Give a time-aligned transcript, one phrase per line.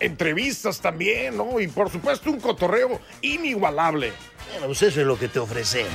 [0.00, 1.60] Entrevistas también, ¿no?
[1.60, 4.12] Y por supuesto un cotorreo inigualable.
[4.50, 5.92] Bueno, pues eso es lo que te ofrecemos.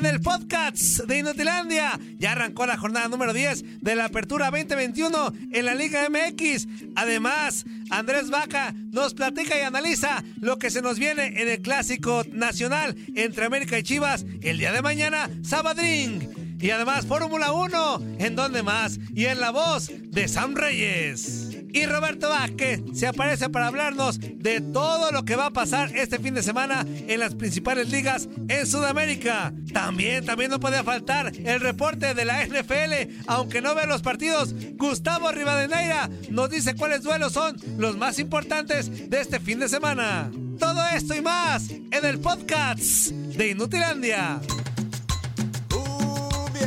[0.00, 5.32] En el podcast de Inutilandia ya arrancó la jornada número 10 de la Apertura 2021
[5.52, 6.66] en la Liga MX.
[6.96, 12.22] Además, Andrés Vaca nos platica y analiza lo que se nos viene en el Clásico
[12.32, 16.39] Nacional entre América y Chivas el día de mañana, Sabadrín.
[16.60, 18.98] Y además Fórmula 1, ¿en dónde más?
[19.14, 21.56] Y en la voz de Sam Reyes.
[21.72, 26.18] Y Roberto Vázquez se aparece para hablarnos de todo lo que va a pasar este
[26.18, 29.54] fin de semana en las principales ligas en Sudamérica.
[29.72, 34.54] También, también no podía faltar el reporte de la NFL, aunque no ve los partidos.
[34.76, 40.30] Gustavo Rivadeneira nos dice cuáles duelos son los más importantes de este fin de semana.
[40.58, 44.40] Todo esto y más en el podcast de Inutilandia.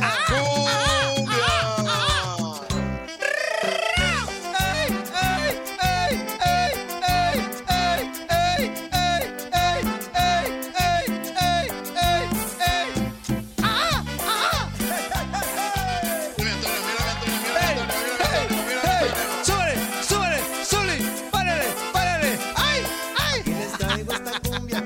[0.00, 0.12] 啊！
[0.28, 0.93] 啊啊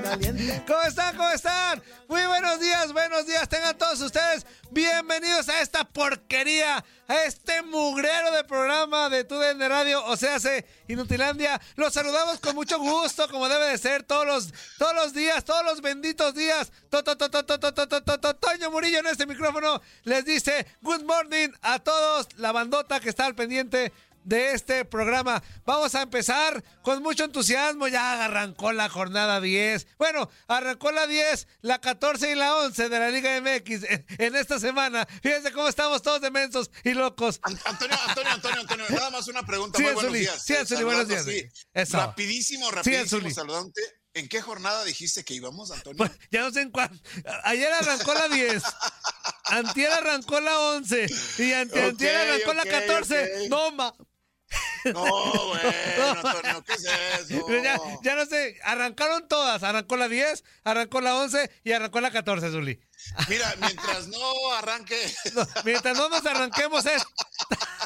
[0.09, 0.63] caliente.
[0.65, 1.15] ¿Cómo están?
[1.15, 1.83] ¿Cómo están?
[2.07, 3.47] Muy buenos días, buenos días.
[3.47, 10.03] Tengan todos ustedes bienvenidos a esta porquería, a este mugrero de programa de TUDN Radio,
[10.05, 11.61] o sea, se Inutilandia.
[11.75, 15.63] Los saludamos con mucho gusto, como debe de ser, todos los, todos los días, todos
[15.63, 16.71] los benditos días.
[16.89, 23.25] Toño Murillo en este micrófono les dice good morning a todos, la bandota que está
[23.25, 23.93] al pendiente
[24.23, 25.41] de este programa.
[25.65, 27.87] Vamos a empezar con mucho entusiasmo.
[27.87, 29.87] Ya arrancó la jornada 10.
[29.97, 33.83] Bueno, arrancó la 10, la 14 y la 11 de la Liga MX
[34.17, 35.07] en, esta semana.
[35.23, 37.39] Fíjense cómo estamos todos demensos y locos.
[37.43, 39.77] An- Antonio, Antonio, Antonio, Antonio, nada más una pregunta.
[39.77, 40.19] Sí, Muy buenos Anzuli.
[40.21, 40.43] días.
[40.45, 41.25] Sí, Anzuli, buenos días.
[41.91, 43.31] Rapidísimo, rapidísimo, Anzuli.
[43.33, 43.81] saludante.
[44.15, 45.97] ¿En qué jornada dijiste que íbamos, Antonio?
[45.97, 46.89] Pues, ya no sé en cuál.
[47.43, 48.63] Ayer arrancó la 10.
[49.45, 51.05] Antier arrancó la 11.
[51.37, 53.23] Y ante, Ok, antier arrancó la ok, 14.
[53.43, 53.49] ok.
[53.49, 53.93] No, ma.
[54.85, 55.73] No, bueno,
[56.23, 56.85] Antonio, ¿qué es
[57.29, 57.45] eso?
[57.63, 58.57] Ya, ya no sé.
[58.63, 59.61] Arrancaron todas.
[59.63, 62.79] Arrancó la 10, arrancó la 11 y arrancó la 14, Zuli.
[63.27, 64.97] Mira, mientras no arranque.
[65.33, 67.03] No, mientras no nos arranquemos es.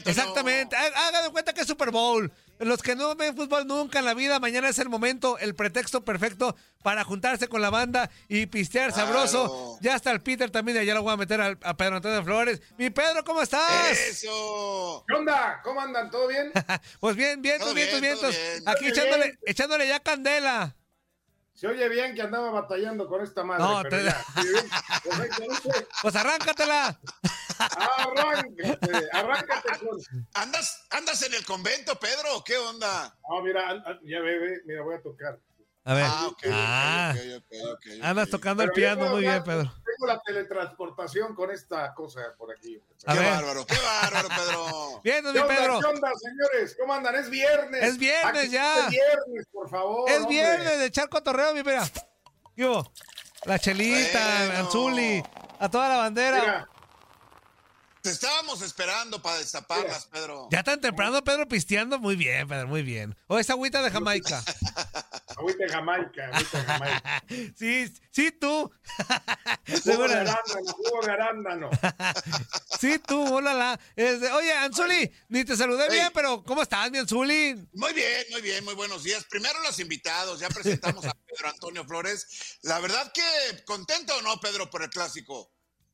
[0.04, 0.76] Exactamente.
[0.76, 2.32] Hagan de cuenta que es Super Bowl.
[2.60, 6.04] Los que no ven fútbol nunca en la vida, mañana es el momento, el pretexto
[6.04, 9.08] perfecto para juntarse con la banda y pistear Claro.
[9.08, 9.78] sabroso.
[9.80, 12.22] Ya está el Peter también, y allá lo voy a meter al- a, Pedro Antonio
[12.22, 12.60] Flores.
[12.78, 13.98] Mi Pedro, ¿cómo estás?
[13.98, 15.04] Eso.
[15.08, 15.60] ¿Qué onda?
[15.64, 16.10] ¿Cómo andan?
[16.10, 16.52] ¿Todo bien?
[17.00, 18.52] Pues bien, vientos, Todo vientos, bien, todo vientos.
[18.52, 18.68] bien.
[18.68, 19.38] Aquí Muy echándole, bien.
[19.46, 20.76] echándole ya candela.
[21.60, 23.62] Se oye bien que andaba batallando con esta madre.
[23.62, 24.24] No, pero te- ya.
[24.40, 25.82] Sí.
[26.00, 26.98] Pues arráncatela.
[27.58, 29.98] Arráncate, arráncate con...
[30.32, 32.42] ¿Andas, ¿Andas en el convento, Pedro?
[32.46, 33.14] ¿Qué onda?
[33.28, 35.38] No, mira, ya ve, ve, mira, voy a tocar.
[35.84, 36.06] A ver.
[36.08, 36.42] Ah, ok.
[36.50, 38.04] Ah, ok, ok, ok, ok, ok.
[38.04, 39.70] andas tocando el Pero piano, muy bien, Pedro.
[39.84, 42.82] Tengo la teletransportación con esta cosa por aquí.
[43.04, 43.32] A Qué ver.
[43.34, 44.28] bárbaro, qué bárbaro,
[45.02, 45.80] Bien, ¿Qué mi onda, Pedro.
[45.80, 46.76] ¿Qué onda, señores?
[46.78, 47.14] ¿Cómo andan?
[47.16, 47.82] Es viernes.
[47.82, 48.78] Es viernes Aquí ya.
[48.84, 50.10] Es viernes, por favor.
[50.10, 50.34] Es hombre.
[50.34, 51.82] viernes de echar cotorreo, mi Pedro.
[52.56, 52.92] ¿Qué hubo?
[53.44, 54.58] La Chelita, Bueno.
[54.60, 55.22] Anzuli,
[55.58, 56.40] a toda la bandera.
[56.40, 56.68] Mira,
[58.02, 60.48] Te estábamos esperando para destaparlas, Pedro.
[60.50, 61.98] Ya tan temprano, Pedro, pisteando.
[61.98, 63.16] Muy bien, Pedro, muy bien.
[63.28, 64.42] O esa agüita de Jamaica.
[65.40, 67.24] Agüita de Jamaica, agüita de Jamaica.
[67.56, 68.70] Sí, sí, tú.
[69.84, 71.70] Jugo de arándano, jugo de arándano.
[72.80, 73.78] Sí, tú, hola.
[73.94, 75.90] Este, oye, Anzuli, ni te saludé Ey.
[75.92, 77.54] bien, pero ¿cómo estás, mi Anzuli?
[77.74, 79.24] Muy bien, muy bien, muy buenos días.
[79.24, 82.58] Primero los invitados, ya presentamos a Pedro Antonio Flores.
[82.62, 85.50] La verdad que contento o no, Pedro, por el clásico.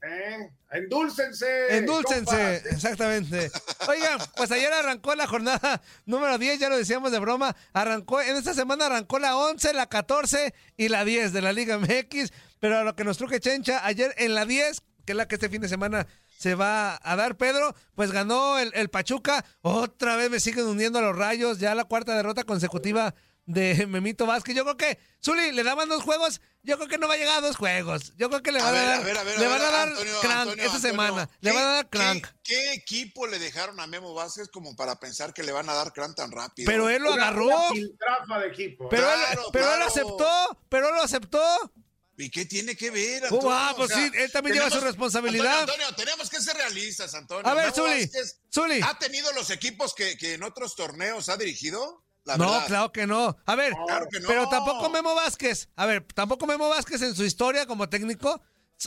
[0.07, 0.51] ¿Eh?
[0.71, 2.65] Endúlcense, compas.
[2.65, 3.51] exactamente.
[3.87, 7.55] Oigan, pues ayer arrancó la jornada número 10, ya lo decíamos de broma.
[7.73, 11.77] Arrancó, en esta semana arrancó la 11, la 14 y la 10 de la Liga
[11.77, 12.31] MX.
[12.59, 15.35] Pero a lo que nos truque Chencha, ayer en la 10, que es la que
[15.35, 16.07] este fin de semana
[16.37, 19.45] se va a dar Pedro, pues ganó el, el Pachuca.
[19.61, 24.25] Otra vez me siguen hundiendo a los rayos, ya la cuarta derrota consecutiva de Memito
[24.25, 24.55] Vázquez.
[24.55, 26.41] Yo creo que, Zuli, le daban dos juegos.
[26.63, 28.13] Yo creo que no va a llegar a dos juegos.
[28.17, 29.69] Yo creo que le van a, dar, a ver, a ver, le a van a
[29.71, 31.29] dar Antonio, crank Antonio, esta Antonio, semana.
[31.41, 32.27] Le ¿qué- van a dar qué- crank.
[32.43, 35.93] ¿Qué, equipo le dejaron a Memo Vázquez como para pensar que le van a dar
[35.93, 36.65] crank tan rápido?
[36.65, 37.49] Pero él lo Una- agarró.
[37.71, 38.89] de equipo.
[38.89, 39.85] Pero, él, Claro, pero él claro.
[39.91, 40.59] aceptó.
[40.69, 41.71] Pero él lo aceptó.
[42.17, 43.51] ¿Y qué tiene que ver, Oh, Antonio?
[43.51, 45.59] ah, pues sí, él también lleva su responsabilidad.
[45.59, 47.45] Antonio, Antonio, tenemos que ser realistas, Antonio.
[47.45, 48.09] A ver, Zuli,
[48.51, 48.79] Zuli.
[48.81, 52.04] ¿Ha tenido los equipos que, que en otros torneos ha dirigido?
[52.25, 52.67] La no, verdad.
[52.67, 53.37] claro que no.
[53.45, 54.27] A ver, Claro que no.
[54.27, 55.69] pero tampoco Memo Vázquez.
[55.75, 58.41] A ver, tampoco Memo Vázquez en su historia como técnico,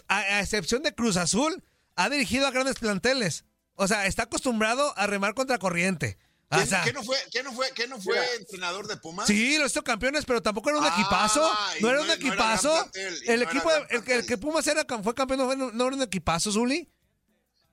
[0.08, 1.62] a, a excepción de Cruz Azul,
[1.96, 3.44] ha dirigido a grandes planteles.
[3.74, 6.18] O sea, está acostumbrado a remar contra corriente.
[6.50, 8.26] O ¿Qué, sea, qué no fue, qué no fue, qué no fue Mira.
[8.40, 9.26] entrenador de Pumas?
[9.26, 11.40] Sí, lo hizo campeones, pero tampoco era un Ah, equipazo.
[11.80, 12.72] No era no- un no era gran equipazo.
[12.72, 14.26] plantel, el equipo, el, que- el plantel.
[14.26, 16.90] que Pumas era, fue campeón, no, era un equipazo, Zuli.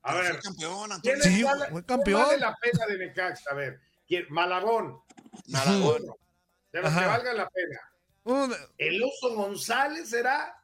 [0.04, 1.24] A ver, fue campeón, ¿quién Antonio.
[1.24, 2.22] Sí, fue quién campeón.
[2.24, 3.50] vale la pena de Necaxa?
[3.50, 3.86] A ver, ¿quién?
[4.30, 5.02] Malagón.
[5.48, 6.04] Malagón.
[6.72, 7.00] De los Ajá.
[7.02, 7.80] que valgan la pena.
[8.24, 10.62] Un- ¿El Oso González será?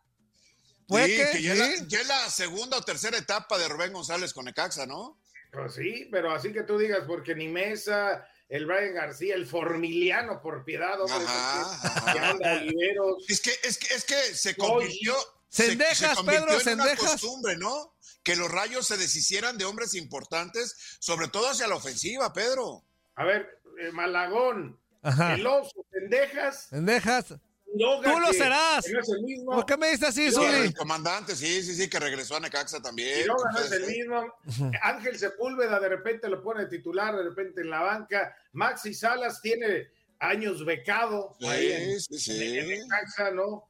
[0.90, 1.62] Sí, que, que ya, sí.
[1.62, 5.20] es la, ya es la segunda o tercera etapa de Rubén González con Necaxa, ¿no?
[5.52, 10.42] Pues sí, pero así que tú digas, porque ni Mesa, el Brian García, el Formiliano,
[10.42, 11.26] por piedad, hombre.
[11.28, 12.04] Ajá,
[12.44, 12.96] que.
[13.28, 15.16] Es que, es que, es que se convirtió.
[15.50, 17.96] Cendejas, se, se convirtió Pedro, en una costumbre, ¿no?
[18.24, 22.84] Que los rayos se deshicieran de hombres importantes, sobre todo hacia la ofensiva, Pedro.
[23.16, 25.34] A ver, eh, Malagón, Ajá.
[25.36, 27.34] el Oso, Pendejas, Pendejas.
[27.74, 28.86] Quiroga, Tú lo que- serás.
[28.86, 29.52] que no es el mismo.
[29.54, 30.48] ¿Por qué me dices así, Sí, Zuli?
[30.68, 33.22] el comandante, sí, sí, sí, que regresó a Necaxa también.
[33.22, 34.34] Quiroga no es el mismo.
[34.84, 38.36] Ángel Sepúlveda de repente lo pone titular, de repente en la banca.
[38.52, 42.58] Maxi Salas tiene años becado Sí, ahí en, sí, sí.
[42.60, 43.70] en- Necaxa, ¿no?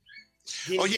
[0.79, 0.97] Oye,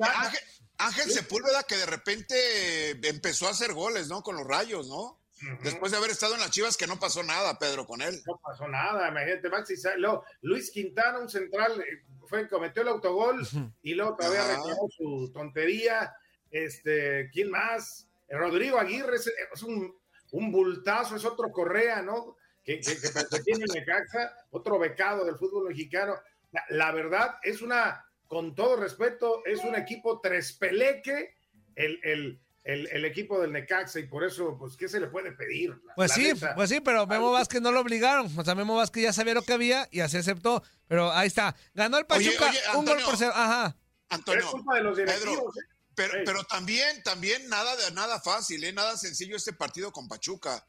[0.77, 4.23] Ángel Sepúlveda que de repente empezó a hacer goles, ¿no?
[4.23, 5.19] Con los rayos, ¿no?
[5.61, 8.21] Después de haber estado en las Chivas, que no pasó nada, Pedro, con él.
[8.25, 13.45] No pasó nada, imagínate, Maxi luego, Luis Quintana, un central, eh, fue, cometió el autogol
[13.81, 16.13] y luego todavía reclamó su tontería.
[16.49, 18.07] Este, ¿quién más?
[18.27, 19.99] Eh, Rodrigo Aguirre es, es un,
[20.31, 22.37] un bultazo, es otro Correa, ¿no?
[22.63, 26.15] Que, que, que pertenece a Necaxa, otro becado del fútbol mexicano.
[26.51, 31.35] La, la verdad, es una, con todo respeto, es un equipo trespeleque,
[31.75, 35.31] el, el, el, el equipo del Necaxa, y por eso, pues, ¿qué se le puede
[35.33, 35.69] pedir?
[35.85, 38.31] La- Pues la sí, pues sí, pero Memo Vázquez no lo obligaron.
[38.37, 40.63] O sea, Memo Vázquez ya sabía lo que había y así aceptó.
[40.87, 41.55] Pero ahí está.
[41.73, 43.33] Ganó el Oye, Pachuca oye, un gol por cero.
[43.35, 43.75] Ajá.
[43.75, 45.57] Pero Antonio, es culpa de los Pedro, directivos.
[45.57, 45.61] ¿eh?
[45.95, 48.71] pero, pero también, también nada de nada fácil, ¿eh?
[48.73, 50.65] nada sencillo este partido con Pachuca.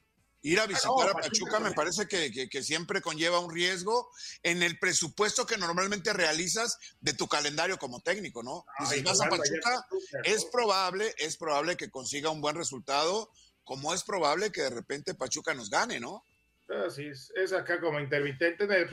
[0.46, 1.74] Ir a visitar no, a Pachuca Pachuca me no.
[1.74, 4.10] parece que, que- que siempre conlleva un riesgo
[4.42, 8.66] en el presupuesto que normalmente realizas de tu calendario como técnico, ¿no?
[8.76, 9.86] Ay, Dices, vas a Pachuca,
[10.22, 10.50] es ¿no?
[10.50, 13.30] probable, es probable que consiga un buen resultado,
[13.64, 16.22] como es probable que de repente Pachuca nos gane, ¿no?
[16.68, 18.88] Ah, sí, es, es acá como intermitente en el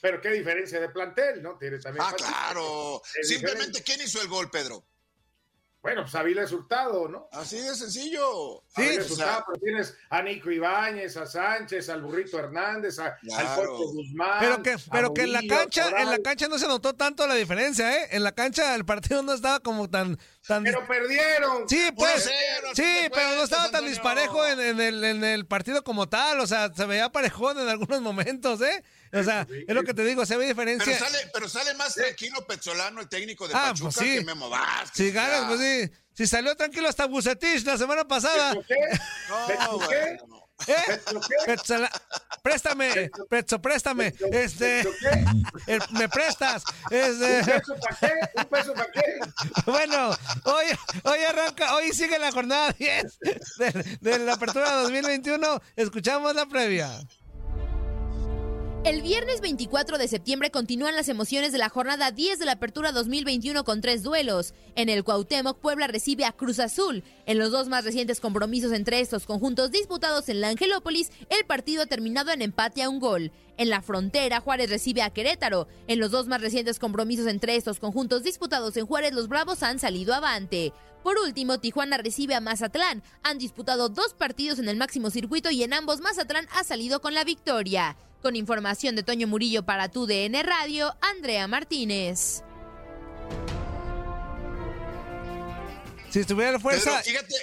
[0.00, 1.56] pero qué diferencia de plantel, ¿no?
[1.56, 3.00] Tiene también Ah, Pachuca, claro.
[3.22, 3.82] Simplemente, diferente.
[3.84, 4.84] ¿quién hizo el gol, Pedro?
[5.86, 7.28] Bueno, pues Avilés Hurtado, ¿no?
[7.30, 8.64] Así de sencillo.
[8.74, 13.48] Sí, sea, Hurtado, pero tienes a Nico Ibáñez, a Sánchez, al Burrito Hernández, a, Claro.
[13.48, 14.38] al Porto Guzmán.
[14.40, 17.34] Pero que, pero que en la cancha, en la cancha no se notó tanto la
[17.36, 18.08] diferencia, ¿eh?
[18.10, 21.68] En la cancha el partido no estaba como tan, tan Pero perdieron.
[21.68, 22.24] Sí, pues.
[22.74, 26.40] Sí, pero no cuentas, estaba tan disparejo en, en el, en el partido como tal.
[26.40, 28.82] O sea, se veía parejón en algunos momentos, ¿eh?
[29.12, 30.98] O sea, es lo que te digo, se ve Pero diferencia.
[30.98, 34.14] sale, pero sale más tranquilo Petzolano, el técnico de Ah, Pachuca, pues sí.
[34.18, 34.90] que Memo Vázquez.
[34.94, 35.90] Si ganas, pues sí.
[36.12, 38.52] Si salió tranquilo hasta Bucetich la semana pasada.
[38.52, 38.76] ¿Pero qué?
[39.28, 40.42] No, ¿Pero bueno.
[40.66, 41.00] ¿Eh?
[41.44, 41.62] ¿Pero
[42.42, 44.14] Préstame, Pretzo, préstame.
[44.32, 44.94] Este, ¿Pero
[45.66, 45.72] qué?
[45.74, 46.62] el- me prestas.
[46.90, 48.12] ¿Un Este, peso para qué?
[48.36, 49.02] ¿Un peso para qué?
[49.66, 50.10] bueno,
[50.44, 50.66] hoy,
[51.02, 53.18] hoy arranca, hoy sigue la jornada 10
[53.58, 55.60] de, de la apertura 2021.
[55.76, 56.88] Escuchamos la previa.
[58.86, 62.92] El viernes 24 de septiembre continúan las emociones de la jornada 10 de la Apertura
[62.92, 64.54] 2021 con tres duelos.
[64.76, 67.02] En el Cuauhtémoc, Puebla recibe a Cruz Azul.
[67.26, 71.82] En los dos más recientes compromisos entre estos conjuntos disputados en la Angelópolis, el partido
[71.82, 73.32] ha terminado en empate a un gol.
[73.56, 75.66] En la frontera, Juárez recibe a Querétaro.
[75.88, 79.80] En los dos más recientes compromisos entre estos conjuntos disputados en Juárez, los Bravos han
[79.80, 80.72] salido avante.
[81.06, 83.00] Por último, Tijuana recibe a Mazatlán.
[83.22, 87.14] Han disputado dos partidos en el máximo circuito y en ambos Mazatlán ha salido con
[87.14, 87.96] la victoria.
[88.22, 92.42] Con información de Toño Murillo para tu DN Radio, Andrea Martínez.
[96.10, 97.02] Si estuviera fuerza.
[97.02, 97.34] Fíjate,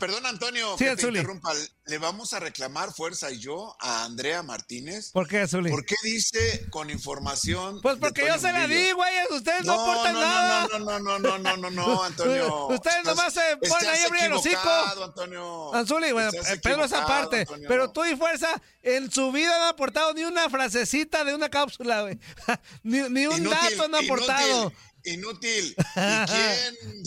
[0.00, 1.18] perdón, Antonio, sí, que te Zuli.
[1.18, 1.52] interrumpa.
[1.86, 5.10] Le vamos a reclamar fuerza y yo a Andrea Martínez.
[5.12, 5.70] ¿Por qué, Zuli?
[5.70, 7.80] ¿Por qué dice con información?
[7.82, 9.12] Pues porque yo se la di, güey.
[9.30, 10.68] Ustedes no, no aportan no, nada.
[10.68, 12.68] No, no, no, no, no, no, no, Antonio.
[12.68, 14.70] Ustedes nomás se ponen ahí a abrir el hocico.
[15.02, 15.74] Antonio.
[15.74, 17.46] Anzuli, bueno, eh, Pedro esa parte.
[17.68, 18.48] Pero tú y fuerza
[18.82, 22.18] en su vida no han aportado ni una frasecita de una cápsula, güey.
[22.82, 24.60] ni, ni, un inútil, dato han aportado.
[24.62, 25.74] Inútil inútil.
[25.78, 26.76] ¿Y quién?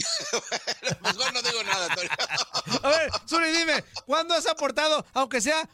[1.01, 2.11] Bueno, Mejor no digo nada, Antonio.
[2.83, 5.67] A ver, Zuli, dime, ¿cuándo has aportado, aunque sea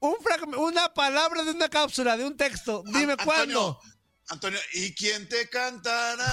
[0.00, 0.16] un
[0.56, 2.82] una palabra de una cápsula, de un texto?
[2.86, 3.80] Dime An- cuándo.
[3.80, 6.26] Antonio, Antonio, ¿y quién te cantará?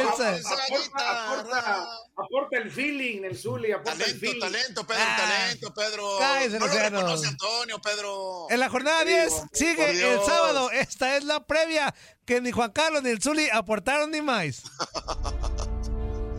[0.00, 0.36] Aporta,
[1.24, 1.86] aporta,
[2.16, 4.40] aporta el feeling, el Zuli, aporta el Talento, feeling.
[4.40, 5.16] talento, Pedro, Ah.
[5.16, 6.16] talento, Pedro.
[6.18, 6.96] Cállese, no lo Luciano.
[7.00, 8.46] reconoce Antonio, Pedro.
[8.50, 10.26] En la jornada Te 10 digo, por sigue el Dios.
[10.26, 10.70] sábado.
[10.70, 14.62] Esta es la previa que ni Juan Carlos ni el Zuli aportaron ni más.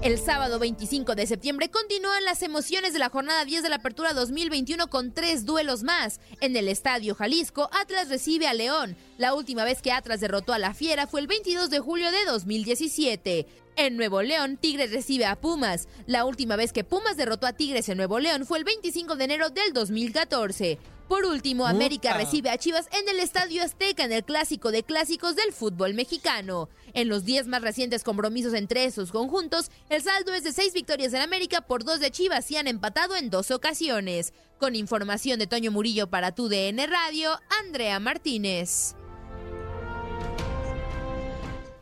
[0.02, 4.14] El sábado 25 de septiembre continúan las emociones de la jornada 10 de la Apertura
[4.14, 6.22] 2021 con tres duelos más.
[6.40, 8.96] En el Estadio Jalisco, Atlas recibe a León.
[9.18, 12.24] La última vez que Atlas derrotó a la Fiera fue el 22 de julio de
[12.24, 13.46] 2017.
[13.76, 15.90] En Nuevo León, Tigres recibe a Pumas.
[16.08, 19.26] La última vez que Pumas derrotó a Tigres en Nuevo León fue el 25 de
[19.26, 20.80] enero del 2014.
[21.10, 25.36] Por último, América recibe a Chivas en el Estadio Azteca en el clásico de clásicos
[25.36, 26.70] del fútbol mexicano.
[26.94, 31.12] En los 10 más recientes compromisos entre esos conjuntos, el saldo es de 6 victorias
[31.14, 34.34] en América por 2 de Chivas y han empatado en dos ocasiones.
[34.60, 38.96] Con información de Toño Murillo para tu DN Radio, Andrea Martínez.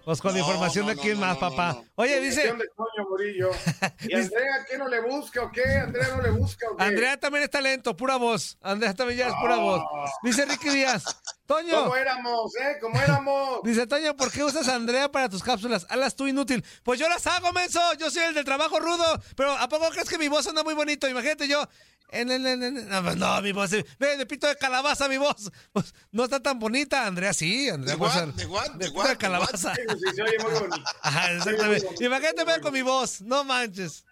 [0.08, 1.84] Pues con No, información no, de quién más, papá.
[1.96, 3.52] Oye, dice, Información de Toño Murillo.
[4.08, 5.66] ¿Y Andrea qué no le busca o qué?
[5.66, 6.84] ¿Andrea no le busca o qué?
[6.86, 8.58] Andrea también es talento, pura voz.
[8.62, 9.84] Andrea también ya es pura voz.
[10.24, 11.04] Dice Ricky Díaz,
[11.46, 12.78] Toño, ¿Cómo éramos, eh?
[12.80, 13.60] ¿Cómo éramos?
[13.66, 15.86] dice Toño, ¿por qué usas a Andrea para tus cápsulas?
[15.90, 16.64] Hazlas tú inútil.
[16.84, 17.82] Pues yo las hago, menso.
[18.00, 19.22] Yo soy el del trabajo rudo.
[19.36, 21.10] Pero ¿a poco crees que mi voz anda muy bonito?
[21.10, 21.68] Imagínate yo.
[22.10, 23.74] En, en- en- en- no, pues no, mi voz.
[23.74, 25.52] eh, Ve, de pito de calabaza mi voz.
[25.74, 27.68] Pues, no está tan bonita, Andrea sí.
[27.70, 28.14] Andrea ¿De what?
[28.14, 28.46] ser- ¿De
[28.86, 29.76] de ¿De calabaza.
[29.76, 30.90] Sí, sí, se oye muy bonito.
[31.02, 31.88] Ajá, exactamente.
[32.06, 33.22] Imagínate ver con mi voz.
[33.22, 34.06] No manches.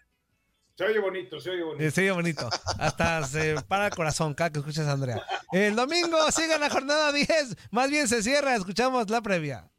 [0.76, 1.84] Se oye bonito, se oye bonito.
[1.84, 2.50] Eh, Se oye bonito.
[2.78, 5.22] Hasta se para el corazón cada que escuchas a Andrea.
[5.52, 7.56] El domingo sigue la jornada 10.
[7.70, 8.54] Más bien se cierra.
[8.56, 9.70] Escuchamos la previa.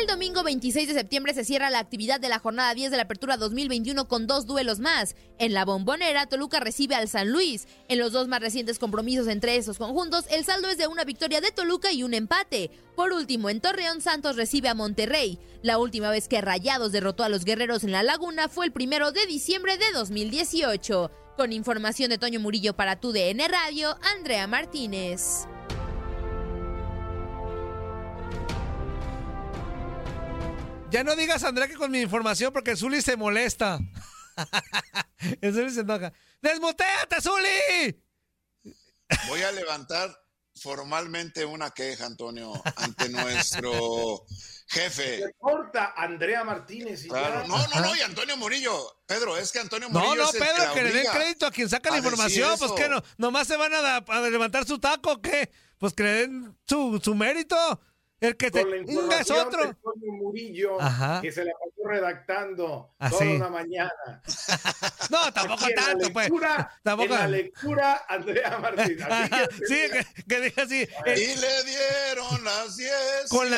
[0.00, 3.02] El domingo 26 de septiembre se cierra la actividad de la jornada 10 de la
[3.02, 5.16] Apertura 2021 con dos duelos más.
[5.38, 7.68] En la Bombonera, Toluca recibe al San Luis.
[7.88, 11.42] En los dos más recientes compromisos entre esos conjuntos, el saldo es de una victoria
[11.42, 12.70] de Toluca y un empate.
[12.96, 15.38] Por último, en Torreón, Santos recibe a Monterrey.
[15.62, 19.12] La última vez que Rayados derrotó a los guerreros en la Laguna fue el primero
[19.12, 21.10] de diciembre de 2018.
[21.36, 25.46] Con información de Toño Murillo para tu DN Radio, Andrea Martínez.
[30.92, 33.80] Ya no digas, Andrea, que con mi información, porque Zuli se molesta.
[35.40, 36.12] el Zuli se enoja.
[36.42, 37.98] ¡Desmuteate, Zuli!
[39.26, 40.14] Voy a levantar
[40.54, 44.26] formalmente una queja, Antonio, ante nuestro
[44.66, 45.20] jefe.
[45.20, 47.06] Se corta Andrea Martínez.
[47.06, 47.48] Y claro.
[47.48, 49.02] No, no, no, y Antonio Murillo.
[49.06, 50.14] Pedro, es que Antonio Murillo.
[50.14, 52.54] No, no, Pedro, que, le den crédito a quien saca la información.
[52.58, 55.50] Pues que no, nomás se van a, a, levantar su taco, ¿qué?
[55.78, 57.80] Pues que le den su, su mérito.
[58.22, 59.64] El que te es otro.
[59.66, 60.78] De Murillo,
[61.20, 64.22] que se la pasó redactando ah, toda una mañana.
[65.10, 66.30] no, tampoco Aquí tanto, en la pues.
[66.30, 67.00] lectura, pues.
[67.00, 69.06] En la lectura, Andrea Martínez.
[69.66, 70.88] sí, que, que dije así.
[71.06, 72.92] Y eh, le dieron las 10.
[73.28, 73.50] Con,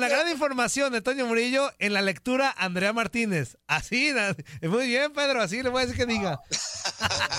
[0.00, 3.56] la, gran información de Antonio Murillo, en la lectura, Andrea Martínez.
[3.66, 4.12] Así,
[4.60, 6.38] muy bien, Pedro, así le voy a decir que diga.
[7.00, 7.38] Ah.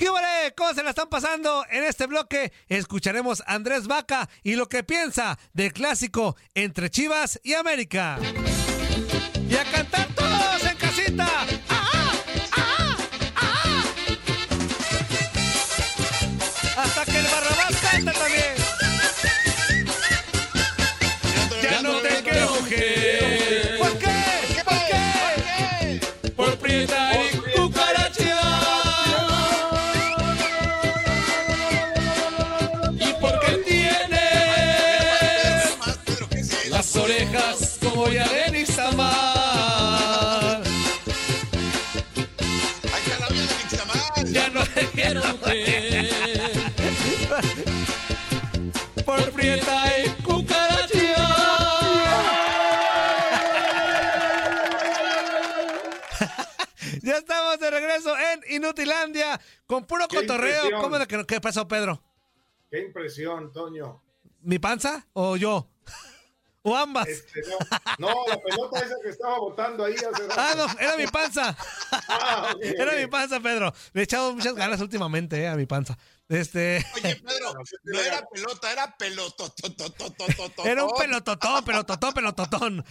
[0.00, 0.46] ¿Qué vale?
[0.46, 0.54] Eh?
[0.56, 1.62] ¿Cómo se la están pasando?
[1.70, 7.38] En este bloque escucharemos a Andrés Vaca y lo que piensa del clásico entre Chivas
[7.44, 8.18] y América.
[9.46, 10.09] Y a cantar
[57.02, 60.64] ya estamos de regreso en Inutilandia con puro cotorreo.
[60.64, 60.82] Impresión.
[60.82, 62.02] ¿Cómo que, qué pasó, Pedro?
[62.70, 64.02] Qué impresión, Toño.
[64.42, 65.70] ¿Mi panza o yo?
[66.62, 67.08] ¿O ambas?
[67.08, 67.40] Este,
[67.98, 68.10] no.
[68.10, 68.14] no.
[68.28, 70.34] la pelota esa que estaba botando ahí hace rato.
[70.36, 71.56] Ah, no, era mi panza.
[71.90, 73.72] Ah, era mi panza, Pedro.
[73.94, 75.96] Le he echado muchas ganas últimamente eh, a mi panza.
[76.30, 76.86] Este...
[76.94, 80.64] Oye, Pedro, no era pelota, era pelototototototototón.
[80.64, 82.84] Era un pelototón, pelototón, pelototón.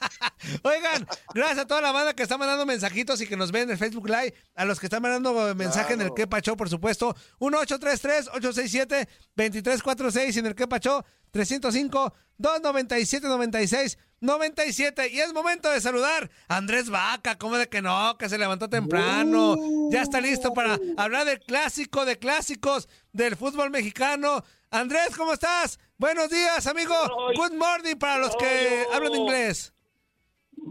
[0.64, 3.70] Oigan, gracias a toda la banda que está mandando mensajitos y que nos ven en
[3.70, 6.02] el Facebook Live, a los que están mandando mensaje claro.
[6.02, 7.14] en el Kepa Show, por supuesto.
[7.38, 15.08] 1833-867-2346 en el Kepa Show 305 297 96 97.
[15.12, 18.16] Y es momento de saludar Andrés Vaca, ¿cómo de que no?
[18.16, 19.56] Que se levantó temprano.
[19.90, 24.42] Ya está listo para hablar del clásico de clásicos del fútbol mexicano.
[24.70, 25.78] Andrés, ¿cómo estás?
[25.98, 26.94] Buenos días, amigo.
[27.36, 29.74] Good morning para los que hablan inglés.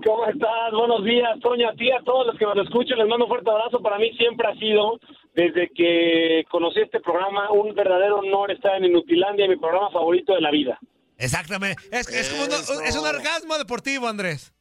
[0.05, 0.71] ¿Cómo estás?
[0.71, 3.49] Buenos días, Toña, a ti, a todos los que me escuchan, les mando un fuerte
[3.49, 3.81] abrazo.
[3.81, 4.99] Para mí siempre ha sido,
[5.35, 10.41] desde que conocí este programa, un verdadero honor estar en Inutilandia, mi programa favorito de
[10.41, 10.79] la vida.
[11.21, 11.81] Exactamente.
[11.91, 12.51] Es, es como un,
[12.85, 14.53] es un orgasmo deportivo, Andrés.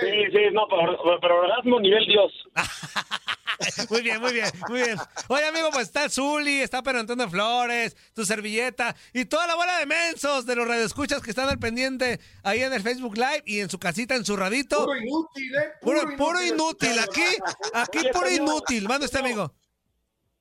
[0.00, 2.32] Sí, sí, no, pero, pero orgasmo nivel Dios.
[3.90, 4.96] muy bien, muy bien, muy bien.
[5.28, 9.54] Oye, amigo, pues está el Zuli, está Pedro Antonio Flores, tu servilleta y toda la
[9.54, 13.42] bola de mensos de los radioescuchas que están al pendiente ahí en el Facebook Live
[13.46, 14.84] y en su casita, en su radito.
[14.84, 15.70] Puro inútil, ¿eh?
[15.80, 16.98] Puro, puro inútil.
[16.98, 17.24] Aquí,
[17.74, 18.86] aquí puro inútil.
[18.88, 19.54] Manda este amigo.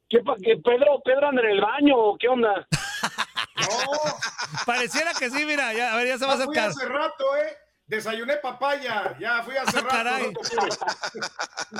[0.09, 2.67] ¿Qué, pa- que Pedro, Pedro anda en el baño o qué onda?
[3.61, 4.15] No,
[4.65, 6.69] Pareciera que sí, mira, ya, a ver, ya se va a ya fui acercar.
[6.71, 7.57] hace rato, ¿eh?
[7.87, 9.89] Desayuné papaya, ya fui hace Ah, rato.
[9.89, 10.33] caray.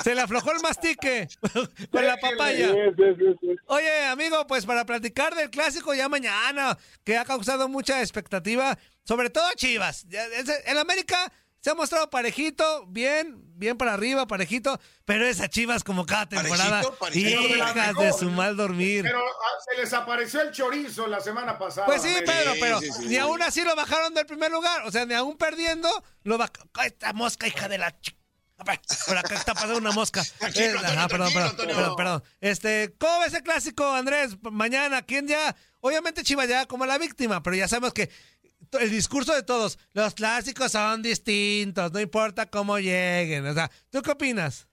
[0.04, 1.28] Se le aflojó el mastique
[1.92, 2.70] con la papaya.
[3.68, 9.30] Oye, amigo, pues para platicar del clásico ya mañana, que ha causado mucha expectativa, sobre
[9.30, 10.06] todo Chivas.
[10.08, 15.50] Ya, ese- En América se ha mostrado parejito, bien, bien para arriba, parejito, pero esa
[15.50, 17.56] Chivas como cada temporada, Parejito, parejito.
[17.58, 19.04] hijas de su mal dormir.
[19.04, 21.88] Pero ah, se les apareció el chorizo la semana pasada.
[21.88, 22.16] Pues sí.
[22.26, 23.18] Pedro, pero sí, sí, ni sí.
[23.18, 24.84] aún así lo bajaron del primer lugar.
[24.86, 25.90] O sea, ni aún perdiendo,
[26.24, 26.70] lo bajaron.
[26.86, 28.16] Esta mosca, hija de la ch...
[29.08, 30.22] Por acá está pasando una mosca.
[30.38, 32.24] Tranquilo, Eh, Antonio, ajá, perdón, perdón, perdón, perdón.
[32.42, 34.36] Este, ¿cómo ves el clásico, Andrés?
[34.52, 35.56] Mañana, ¿quién ya?
[35.80, 38.10] Obviamente Chivas ya como la víctima, pero ya sabemos que
[38.80, 43.46] el discurso de todos, los clásicos son distintos, no importa cómo lleguen.
[43.48, 44.68] O sea, ¿tú qué opinas?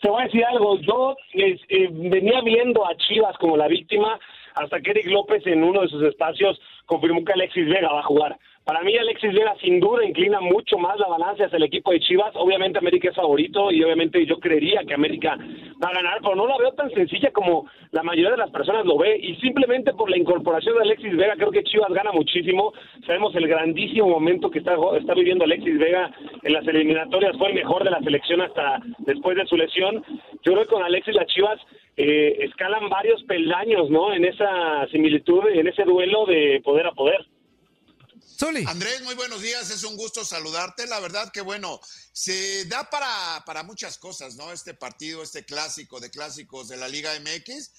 [0.00, 4.18] Te voy a decir algo, yo eh, venía viendo a Chivas como la víctima
[4.54, 8.04] hasta que Eric López en uno de sus espacios confirmó que Alexis Vega va a
[8.04, 8.38] jugar.
[8.70, 11.98] Para mí Alexis Vega sin duda inclina mucho más la balanza hacia el equipo de
[11.98, 12.30] Chivas.
[12.36, 15.36] Obviamente América es favorito y obviamente yo creería que América
[15.82, 18.86] va a ganar, pero no la veo tan sencilla como la mayoría de las personas
[18.86, 22.72] lo ve y simplemente por la incorporación de Alexis Vega creo que Chivas gana muchísimo.
[23.04, 24.76] Sabemos el grandísimo momento que está,
[25.16, 26.08] viviendo Alexis Vega
[26.44, 30.04] en las eliminatorias, fue el mejor de la selección hasta después de su lesión.
[30.44, 31.58] Yo creo que con Alexis las Chivas
[31.96, 34.12] eh, escalan varios peldaños, ¿no?
[34.12, 37.26] En esa similitud, en ese duelo de poder a poder.
[38.66, 40.86] Andrés, muy buenos días, es un gusto saludarte.
[40.86, 41.80] La verdad que bueno,
[42.12, 44.52] se da para, para muchas cosas, ¿no?
[44.52, 47.70] Este partido, este clásico de clásicos de la Liga MX,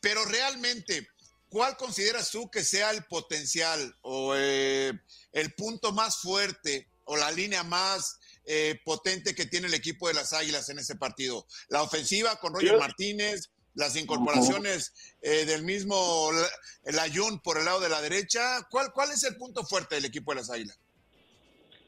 [0.00, 1.08] pero realmente,
[1.48, 4.92] ¿cuál consideras tú que sea el potencial o eh,
[5.32, 10.14] el punto más fuerte o la línea más eh, potente que tiene el equipo de
[10.14, 11.46] las Águilas en ese partido?
[11.68, 15.94] La ofensiva con Roger Martínez, las incorporaciones eh, del mismo
[16.84, 18.40] el Ayun por el lado de la derecha.
[18.70, 20.80] ¿Cuál, ¿Cuál es el punto fuerte del equipo de las Águilas?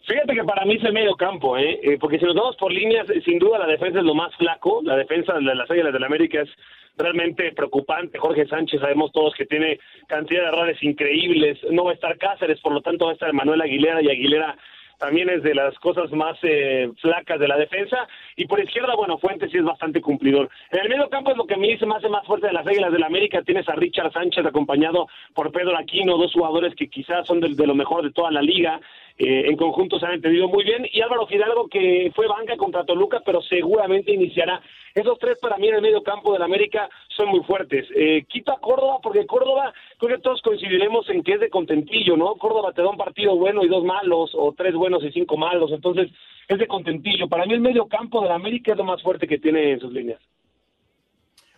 [0.09, 1.81] Fíjate que para mí es el medio campo, ¿eh?
[1.83, 1.99] ¿eh?
[2.01, 4.81] porque si nos vamos por líneas, eh, sin duda la defensa es lo más flaco.
[4.83, 6.49] La defensa de las Águilas del la América es
[6.97, 8.19] realmente preocupante.
[8.19, 11.59] Jorge Sánchez, sabemos todos que tiene cantidad de errores increíbles.
[11.71, 14.57] No va a estar Cáceres, por lo tanto va a estar Manuel Aguilera y Aguilera
[14.99, 18.09] también es de las cosas más eh, flacas de la defensa.
[18.37, 20.51] Y por izquierda, bueno, Fuentes sí es bastante cumplidor.
[20.71, 22.53] En el medio campo es lo que a mí se me hace más fuerte de
[22.53, 23.43] las Águilas del la América.
[23.43, 27.67] Tienes a Richard Sánchez acompañado por Pedro Aquino, dos jugadores que quizás son de, de
[27.67, 28.81] lo mejor de toda la liga.
[29.19, 30.87] Eh, en conjunto se han entendido muy bien.
[30.93, 34.63] Y Álvaro Fidalgo, que fue banca contra Toluca, pero seguramente iniciará.
[34.95, 37.87] Esos tres para mí en el medio campo del América son muy fuertes.
[37.97, 42.17] Eh, quito a Córdoba, porque Córdoba, creo que todos coincidiremos en que es de contentillo,
[42.17, 42.37] ¿no?
[42.37, 45.73] Córdoba te da un partido bueno y dos malos, o tres buenos y cinco malos,
[45.73, 46.11] entonces
[46.47, 47.29] es de contentillo.
[47.29, 49.93] Para mí el medio campo del América es lo más fuerte que tiene en sus
[49.93, 50.21] líneas.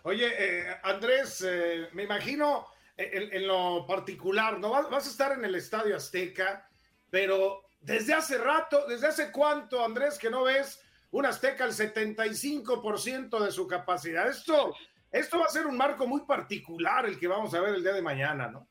[0.02, 2.64] Oye, eh, Andrés, eh, me imagino
[2.96, 4.70] en, en, lo particular, ¿no?
[4.70, 6.69] Vas a estar en el Estadio Azteca
[7.10, 13.38] pero desde hace rato, desde hace cuánto, Andrés, que no ves un Azteca al 75%
[13.40, 14.28] de su capacidad.
[14.28, 14.74] Esto,
[15.10, 17.92] esto va a ser un marco muy particular el que vamos a ver el día
[17.92, 18.66] de mañana, ¿no?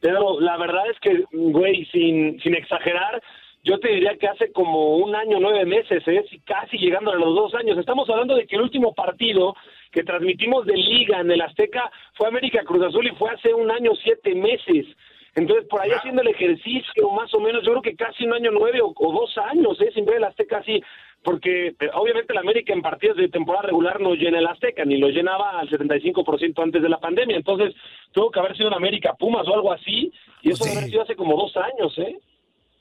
[0.00, 3.22] Pero la verdad es que, güey, sin, sin exagerar,
[3.64, 6.24] yo te diría que hace como un año, nueve meses, ¿eh?
[6.44, 7.78] casi llegando a los dos años.
[7.78, 9.54] Estamos hablando de que el último partido
[9.92, 13.70] que transmitimos de liga en el Azteca fue América Cruz Azul y fue hace un
[13.70, 14.86] año, siete meses.
[15.34, 18.50] Entonces, por ahí haciendo el ejercicio, más o menos, yo creo que casi un año
[18.50, 19.90] nueve o, dos años, ¿eh?
[19.94, 20.82] sin ver el Azteca así,
[21.24, 24.98] porque eh, obviamente el América en partidos de temporada regular no llena el Azteca, ni
[24.98, 27.36] lo llenaba al 75% antes de la pandemia.
[27.36, 27.74] Entonces,
[28.12, 31.02] tuvo que haber sido en América Pumas o algo así, y eso debe haber sido
[31.02, 32.18] hace como dos años, ¿eh?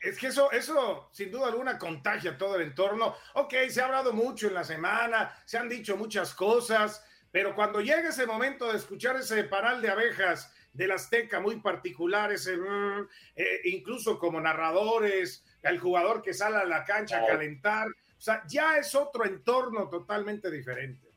[0.01, 3.13] Es que eso, eso, sin duda alguna, contagia todo el entorno.
[3.35, 7.79] Ok, se ha hablado mucho en la semana, se han dicho muchas cosas, pero cuando
[7.81, 13.07] llega ese momento de escuchar ese paral de abejas del Azteca muy particular, ese, mm,
[13.35, 18.43] eh, incluso como narradores, el jugador que sale a la cancha a calentar, o sea,
[18.47, 21.07] ya es otro entorno totalmente diferente.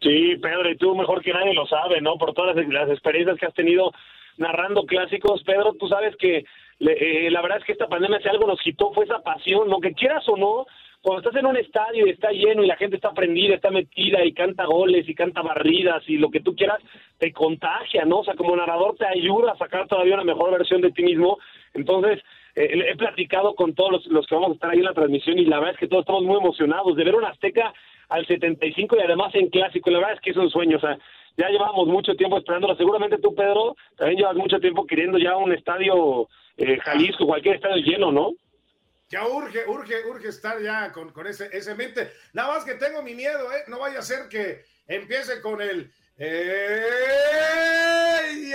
[0.00, 2.16] Sí, Pedro, y tú mejor que nadie lo sabe, ¿no?
[2.16, 3.92] Por todas las, experiencias que has tenido
[4.38, 6.44] narrando clásicos, Pedro, tú sabes que
[6.80, 9.80] eh, la verdad es que esta pandemia si algo nos quitó fue esa pasión, lo
[9.80, 10.66] que quieras o no,
[11.02, 14.22] cuando estás en un estadio y está lleno y la gente está prendida, está metida
[14.24, 16.78] y canta goles y canta barridas y lo que tú quieras,
[17.18, 18.18] te contagia, ¿no?
[18.18, 21.38] O sea, como narrador te ayuda a sacar todavía una mejor versión de ti mismo.
[21.72, 22.22] Entonces,
[22.54, 25.46] eh, he platicado con todos los, que vamos a estar ahí en la transmisión y
[25.46, 27.72] la verdad es que todos estamos muy emocionados de ver un Azteca
[28.10, 29.90] al 75 y además en clásico.
[29.90, 30.98] La verdad es que es un sueño, o sea,
[31.38, 32.76] ya llevamos mucho tiempo esperándolo.
[32.76, 37.82] Seguramente tú, Pedro, también llevas mucho tiempo queriendo ya un estadio eh, Jalisco, cualquier estadio
[37.82, 38.32] lleno, ¿no?
[39.10, 42.12] Ya urge, urge, urge estar ya con, con ese, ese mente.
[42.32, 43.64] Nada más que tengo mi miedo, ¿eh?
[43.66, 45.92] No vaya a ser que empiece con el.
[46.16, 46.26] ¡Ay,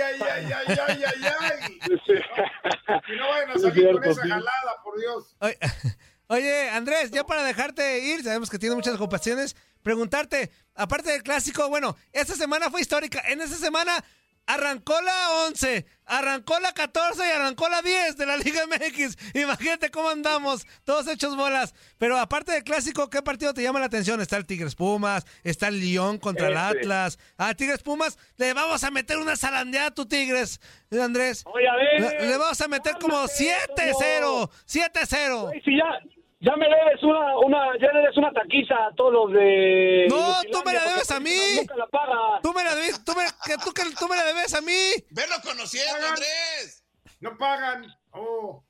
[0.00, 1.78] ay, ay, ay, ay, ay!
[3.08, 5.36] Y no vayan a salir con esa jalada, por Dios.
[6.28, 11.68] Oye, Andrés, ya para dejarte ir, sabemos que tiene muchas ocupaciones, preguntarte, aparte del clásico,
[11.68, 13.20] bueno, esta semana fue histórica.
[13.28, 14.02] En esta semana
[14.46, 19.34] Arrancó la 11, arrancó la 14 y arrancó la 10 de la Liga MX.
[19.34, 21.74] Imagínate cómo andamos, todos hechos bolas.
[21.98, 24.20] Pero aparte del clásico, ¿qué partido te llama la atención?
[24.20, 26.56] Está el Tigres Pumas, está el León contra el.
[26.56, 27.18] Atlas.
[27.36, 30.60] A Tigres Pumas le vamos a meter una zarandeada a tu Tigres,
[30.92, 31.42] Andrés.
[31.46, 32.22] Oye, a ver.
[32.22, 35.62] Le, vamos a meter como 7-0, 7-0.
[35.64, 35.84] Si ya,
[36.40, 40.06] ya me debes una, una, ya debes una taquiza a todos los de.
[40.08, 41.38] No, tú me la debes a mí.
[41.56, 42.42] Nunca la pagas.
[42.42, 44.92] Tú me la debes, tú me, que tú, que tú me la debes a mí.
[45.10, 46.84] Verlo conociendo, Andrés.
[47.20, 47.86] No pagan.
[48.10, 48.62] Oh.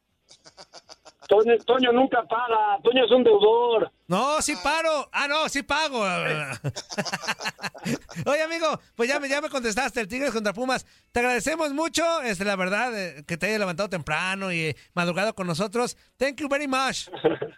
[1.28, 3.90] Toño, Toño nunca paga, Toño es un deudor.
[4.06, 5.08] No, sí paro.
[5.12, 6.00] Ah, no, sí pago.
[8.26, 10.86] Oye, amigo, pues ya me, ya me contestaste, el Tigres contra Pumas.
[11.12, 15.34] Te agradecemos mucho, este, la verdad, eh, que te hayas levantado temprano y eh, madrugado
[15.34, 15.96] con nosotros.
[16.16, 17.08] Thank you very much.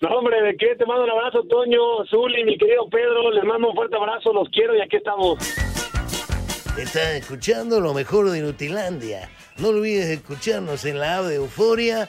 [0.00, 0.76] No, hombre, ¿de qué?
[0.76, 3.32] Te mando un abrazo, Toño, Zuli, mi querido Pedro.
[3.32, 5.36] Les mando un fuerte abrazo, los quiero y aquí estamos.
[6.78, 9.28] Estás escuchando lo mejor de Nutilandia.
[9.56, 12.08] No olvides escucharnos en la app de Euforia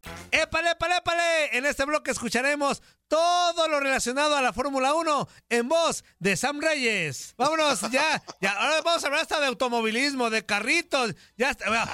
[0.31, 1.57] ¡Épale, épale, épale!
[1.57, 6.59] En este bloque escucharemos todo lo relacionado a la Fórmula 1 en voz de Sam
[6.61, 7.33] Reyes.
[7.37, 8.51] Vámonos, ya, ya.
[8.53, 11.13] Ahora vamos a hablar hasta de automovilismo, de carritos.
[11.37, 11.69] Ya está.
[11.69, 11.85] vea,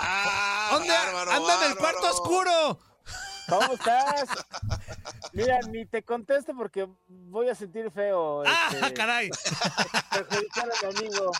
[0.72, 2.80] ¿Dónde bárbaro, anda en el cuarto oscuro?
[3.50, 4.30] ¿Cómo estás?
[5.32, 8.44] Mira, ni te contesto porque voy a sentir feo.
[8.46, 9.30] ¡Ah, este, caray!
[10.12, 11.32] perjudicar a mi amigo.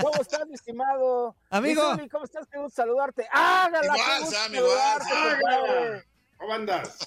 [0.00, 1.36] ¿Cómo estás, mi estimado?
[1.50, 1.82] Amigo.
[2.10, 2.46] ¿Cómo estás?
[2.50, 3.28] Qué gusto saludarte.
[3.34, 5.40] Igual, gusto Sam, igual, Sam.
[5.40, 6.15] compadre!
[6.36, 6.98] ¿Cómo andas?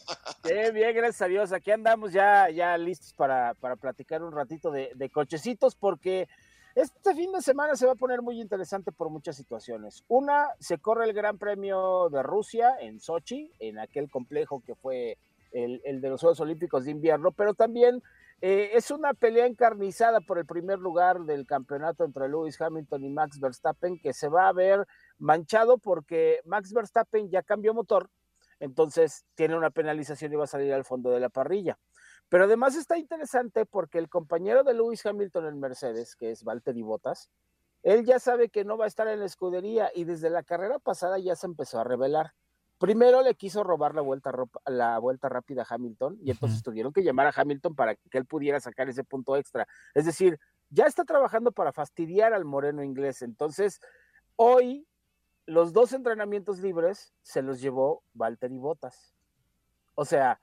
[0.44, 1.54] Bien, bien, gracias a Dios.
[1.54, 6.28] Aquí andamos ya, ya listos para, para platicar un ratito de, de cochecitos porque
[6.76, 10.04] este fin de semana se va a poner muy interesante por muchas situaciones.
[10.08, 15.18] Una, se corre el Gran Premio de Rusia en Sochi, en aquel complejo que fue
[15.52, 18.02] el, el de los Juegos Olímpicos de invierno, pero también
[18.42, 23.10] eh, es una pelea encarnizada por el primer lugar del campeonato entre Lewis Hamilton y
[23.10, 24.88] Max Verstappen que se va a ver
[25.18, 28.10] manchado porque Max Verstappen ya cambió motor
[28.60, 31.78] entonces tiene una penalización y va a salir al fondo de la parrilla.
[32.30, 36.84] Pero además está interesante porque el compañero de Lewis Hamilton en Mercedes, que es Valtteri
[36.84, 37.30] Bottas,
[37.82, 40.80] él ya sabe que no va a estar en la escudería y desde la carrera
[40.80, 42.34] pasada ya se empezó a revelar.
[42.78, 44.32] Primero le quiso robar la vuelta,
[44.66, 48.26] la vuelta rápida a Hamilton y entonces tuvieron que llamar a Hamilton para que él
[48.26, 49.68] pudiera sacar ese punto extra.
[49.94, 53.22] Es decir, ya está trabajando para fastidiar al moreno inglés.
[53.22, 53.82] Entonces,
[54.36, 54.88] hoy
[55.50, 59.16] los dos entrenamientos libres se los llevó Valtteri Bottas.
[59.96, 60.40] O sea,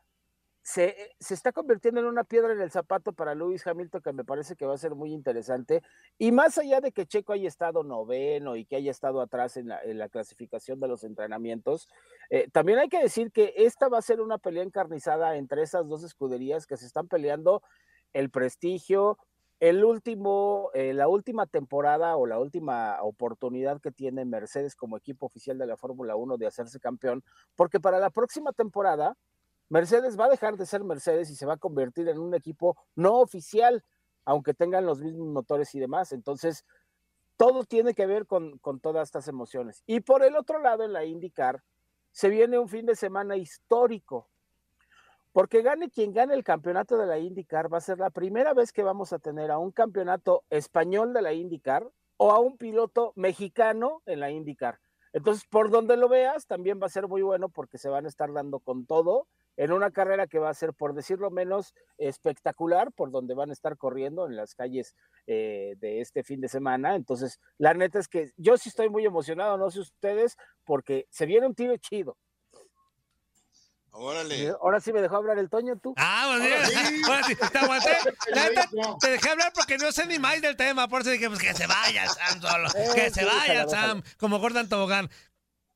[0.62, 4.24] se, se está convirtiendo en una piedra en el zapato para Lewis Hamilton que me
[4.24, 5.80] parece que va a ser muy interesante.
[6.18, 9.68] Y más allá de que Checo haya estado noveno y que haya estado atrás en
[9.68, 11.88] la, en la clasificación de los entrenamientos,
[12.28, 15.86] eh, también hay que decir que esta va a ser una pelea encarnizada entre esas
[15.86, 17.62] dos escuderías que se están peleando
[18.12, 19.18] el prestigio,
[19.60, 25.26] el último, eh, la última temporada o la última oportunidad que tiene Mercedes como equipo
[25.26, 29.16] oficial de la Fórmula 1 de hacerse campeón, porque para la próxima temporada
[29.68, 32.76] Mercedes va a dejar de ser Mercedes y se va a convertir en un equipo
[32.94, 33.82] no oficial,
[34.24, 36.12] aunque tengan los mismos motores y demás.
[36.12, 36.64] Entonces,
[37.36, 39.82] todo tiene que ver con, con todas estas emociones.
[39.86, 41.62] Y por el otro lado, en la IndyCar,
[42.12, 44.28] se viene un fin de semana histórico,
[45.36, 48.72] porque gane quien gane el campeonato de la IndyCar, va a ser la primera vez
[48.72, 53.12] que vamos a tener a un campeonato español de la IndyCar o a un piloto
[53.16, 54.78] mexicano en la IndyCar.
[55.12, 58.08] Entonces, por donde lo veas, también va a ser muy bueno porque se van a
[58.08, 62.90] estar dando con todo en una carrera que va a ser, por decirlo menos, espectacular,
[62.92, 64.94] por donde van a estar corriendo en las calles
[65.26, 66.96] eh, de este fin de semana.
[66.96, 71.26] Entonces, la neta es que yo sí estoy muy emocionado, no sé ustedes, porque se
[71.26, 72.16] viene un tiro chido.
[73.98, 74.48] Órale.
[74.60, 75.94] Ahora sí me dejó hablar el Toño, tú.
[75.96, 77.04] Ah, pues bien.
[77.06, 77.90] Ahora sí, te aguanté.
[78.34, 78.68] La neta,
[79.00, 80.86] te dejé hablar porque no sé ni más del tema.
[80.88, 82.68] Por eso dije, pues que se vaya Sam solo.
[82.94, 84.02] Que Eh, se sí, vaya déjalo, Sam.
[84.18, 85.10] Como Gordon Tobogán.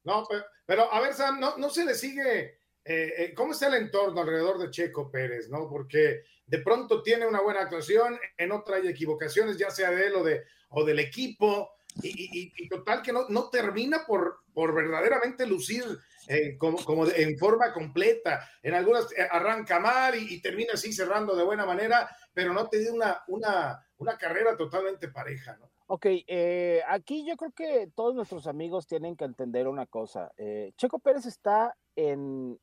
[0.05, 2.41] No, pero, pero, a ver, Sam, no, no se le sigue.
[2.85, 5.49] eh, eh, ¿Cómo está el entorno alrededor de Checo Pérez?
[5.49, 5.69] ¿no?
[5.69, 10.15] Porque de pronto tiene una buena actuación, en otra hay equivocaciones, ya sea de él
[10.17, 11.71] o, de, o del equipo,
[12.03, 15.85] y, y- y- y total que no, no termina por, por verdaderamente lucir
[16.29, 18.49] eh, como, como en forma completa.
[18.63, 22.79] En algunas eh, arranca mal y, termina así cerrando de buena manera, pero no te
[22.79, 25.57] dio una, una, una carrera totalmente pareja.
[25.59, 25.71] ¿no?
[25.87, 30.31] Ok, eh, aquí yo creo que todos nuestros amigos tienen que entender una cosa.
[30.37, 32.59] Eh, Checo Pérez está en,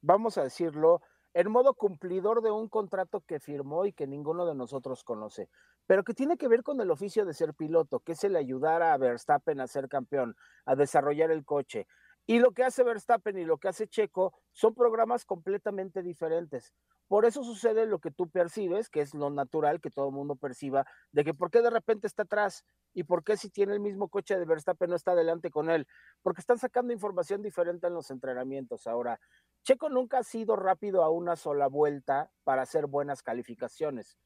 [0.00, 1.02] vamos a decirlo,
[1.34, 5.48] en modo cumplidor de un contrato que firmó y que ninguno de nosotros conoce,
[5.86, 8.82] pero que tiene que ver con el oficio de ser piloto, que es el ayudar
[8.82, 11.86] a Verstappen a ser campeón, a desarrollar el coche.
[12.30, 16.72] Y lo que hace Verstappen y lo que hace Checo son programas completamente diferentes.
[17.08, 20.36] Por eso sucede lo que tú percibes, que es lo natural que todo el mundo
[20.36, 22.64] perciba, de que por qué de repente está atrás
[22.94, 25.88] y por qué si tiene el mismo coche de Verstappen no está adelante con él,
[26.22, 28.86] porque están sacando información diferente en los entrenamientos.
[28.86, 29.18] Ahora,
[29.64, 34.16] Checo nunca ha sido rápido a una sola vuelta para hacer buenas calificaciones,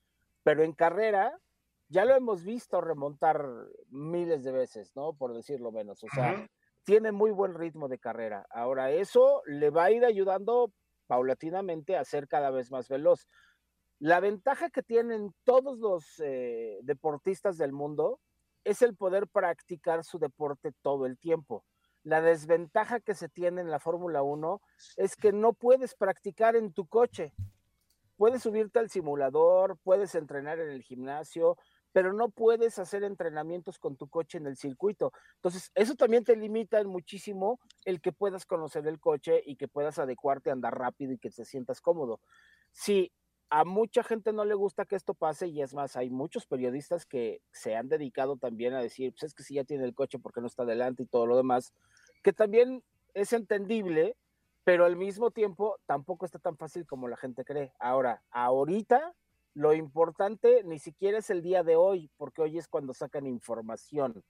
[0.42, 1.40] pero en carrera
[1.88, 3.48] ya lo hemos visto remontar
[3.88, 5.14] miles de veces, ¿no?
[5.14, 6.04] Por decirlo menos.
[6.04, 6.46] O sea,
[6.85, 8.47] tiene muy buen ritmo de carrera.
[8.51, 10.73] Ahora, eso le va a ir ayudando
[11.07, 13.27] paulatinamente a ser cada vez más veloz.
[13.99, 18.20] La ventaja que tienen todos los eh, deportistas del mundo
[18.64, 21.64] es el poder practicar su deporte todo el tiempo.
[22.03, 24.61] La desventaja que se tiene en la Fórmula 1
[24.97, 27.33] es que no puedes practicar en tu coche.
[28.16, 31.57] Puedes subirte al simulador, puedes entrenar en el gimnasio,
[31.94, 35.12] pero no puedes hacer entrenamientos con tu coche en el circuito.
[35.37, 40.00] Entonces, eso también te limita muchísimo el que puedas conocer el coche y que puedas
[40.00, 42.18] adecuarte a andar rápido y que te sientas cómodo.
[42.72, 43.12] Si
[43.48, 47.07] a mucha gente no le gusta que esto pase y es más, hay muchos periodistas
[47.07, 50.18] que se han dedicado también a decir, pues es que si ya tiene el coche,
[50.18, 51.72] porque no está adelante y todo lo demás?
[52.24, 52.83] Que también
[53.14, 54.16] es entendible,
[54.64, 57.72] pero al mismo tiempo tampoco está tan fácil como la gente cree.
[57.78, 59.14] Ahora, ahorita
[59.54, 64.22] lo importante ni siquiera es el día de hoy, porque hoy es cuando sacan información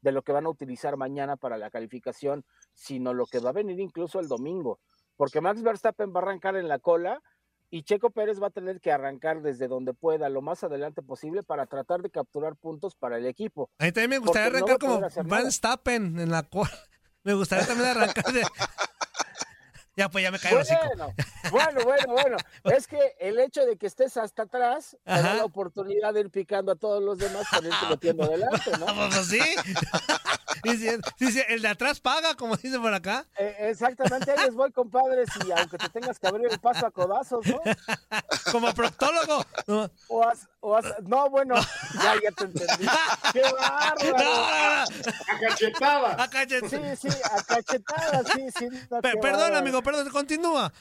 [0.00, 3.54] de lo que van a utilizar mañana para la calificación, sino lo que va a
[3.54, 4.80] venir incluso el domingo,
[5.16, 7.22] porque Max Verstappen va a arrancar en la cola
[7.70, 11.42] y Checo Pérez va a tener que arrancar desde donde pueda lo más adelante posible
[11.42, 13.70] para tratar de capturar puntos para el equipo.
[13.78, 16.70] A mí también me gustaría arrancar como Verstappen en la cola.
[17.24, 18.42] Me gustaría también arrancar de,
[19.96, 21.14] ya, pues ya me cae bueno,
[21.50, 22.36] bueno, bueno, bueno.
[22.64, 26.30] Es que el hecho de que estés hasta atrás te da la oportunidad de ir
[26.30, 28.86] picando a todos los demás para irte metiendo adelante, ¿no?
[28.86, 29.40] Pues sí.
[31.18, 33.26] sí, sí, el de atrás paga, como dice por acá.
[33.36, 36.90] Eh, exactamente, ahí les voy, compadres, y aunque te tengas que abrir el paso a
[36.90, 37.60] codazos, ¿no?
[38.50, 39.44] Como proctólogo.
[39.66, 39.90] No.
[40.08, 41.54] O, o no, bueno,
[42.02, 42.86] ya, ya te entendí.
[43.32, 44.18] ¡Qué bárbaro!
[44.18, 44.84] No, A.
[46.68, 48.68] Sí, sí, a cachetada, sí, sí.
[49.20, 50.72] perdón, amigo, perdón, continúa.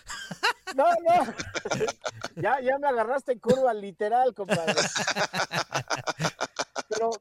[0.75, 1.33] No, no.
[2.35, 4.73] Ya, ya me agarraste en curva literal, compadre.
[6.89, 7.11] Pero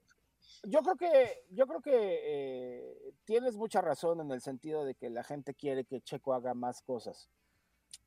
[0.64, 5.10] yo creo que, yo creo que eh, tienes mucha razón en el sentido de que
[5.10, 7.28] la gente quiere que Checo haga más cosas.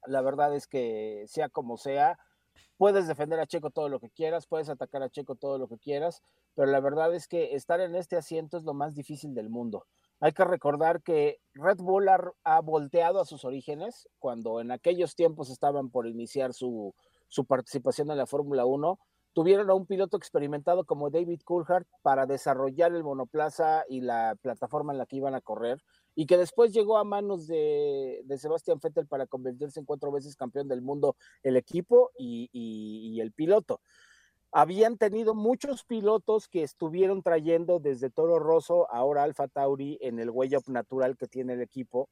[0.06, 2.18] La verdad es que sea como sea,
[2.78, 5.78] puedes defender a Checo todo lo que quieras, puedes atacar a Checo todo lo que
[5.78, 6.22] quieras,
[6.56, 9.86] pero la verdad es que estar en este asiento es lo más difícil del mundo.
[10.24, 15.50] Hay que recordar que Red Bull ha, volteado a sus orígenes cuando en aquellos tiempos
[15.50, 16.96] estaban por iniciar su,
[17.28, 18.98] su participación en la Fórmula 1
[19.34, 24.94] tuvieron a un piloto experimentado como David Coulthard para desarrollar el monoplaza y la plataforma
[24.94, 25.84] en la que iban a correr,
[26.16, 30.38] y que después llegó a manos de, de Sebastian Vettel para convertirse en cuatro veces
[30.38, 33.82] campeón del mundo el equipo y, y el piloto.
[34.56, 40.30] Habían tenido muchos pilotos que estuvieron trayendo desde Toro Rosso, ahora Alfa Tauri, en el
[40.30, 42.08] way up natural que tiene el equipo,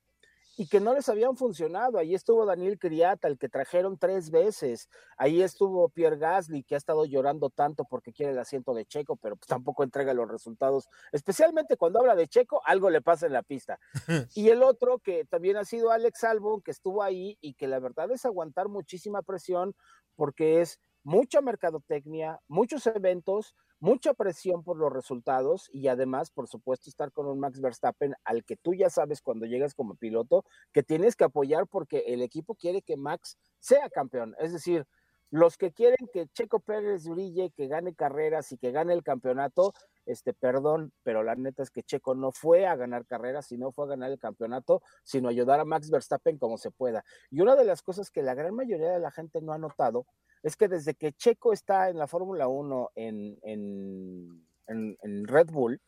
[0.58, 2.00] y que no les habían funcionado.
[2.00, 4.90] Ahí estuvo Daniel Criata, el que trajeron tres veces.
[5.18, 9.16] Ahí estuvo Pierre Gasly, que ha estado llorando tanto porque quiere el asiento de Checo,
[9.18, 10.88] pero pues tampoco entrega los resultados.
[11.12, 13.80] Especialmente cuando habla de Checo, algo le pasa en la pista.
[14.36, 17.80] y el otro que también ha sido Alex Albon, que estuvo ahí y que la
[17.80, 19.76] verdad es aguantar muchísima presión
[20.16, 26.90] porque es mucha mercadotecnia, muchos eventos, mucha presión por los resultados y además, por supuesto,
[26.90, 30.84] estar con un Max Verstappen al que tú ya sabes cuando llegas como piloto que
[30.84, 34.36] tienes que apoyar porque el equipo quiere que Max sea campeón.
[34.40, 34.86] Es decir,
[35.32, 39.74] los que quieren que Checo Pérez brille, que gane carreras y que gane el campeonato,
[40.06, 43.86] este, perdón, pero la neta es que Checo no fue a ganar carreras, sino fue
[43.86, 47.06] a ganar el campeonato, sino ayudar a Max Verstappen como se pueda.
[47.30, 50.06] Y una de las cosas que la gran mayoría de la gente no ha notado
[50.44, 55.82] es que desde que Checo está en la Fórmula 1 en, en, Red Bull,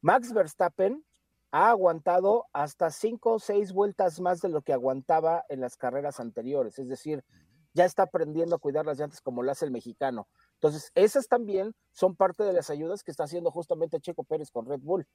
[0.00, 1.04] Max Verstappen
[1.50, 6.20] ha aguantado hasta cinco o seis vueltas más de lo que aguantaba en las carreras
[6.20, 6.78] anteriores.
[6.78, 7.24] Es decir,
[7.72, 10.28] ya está aprendiendo a cuidar las llantas como lo hace el mexicano.
[10.54, 14.66] Entonces, esas también son parte de las ayudas que está haciendo justamente Checo Pérez con
[14.66, 15.06] Red Bull.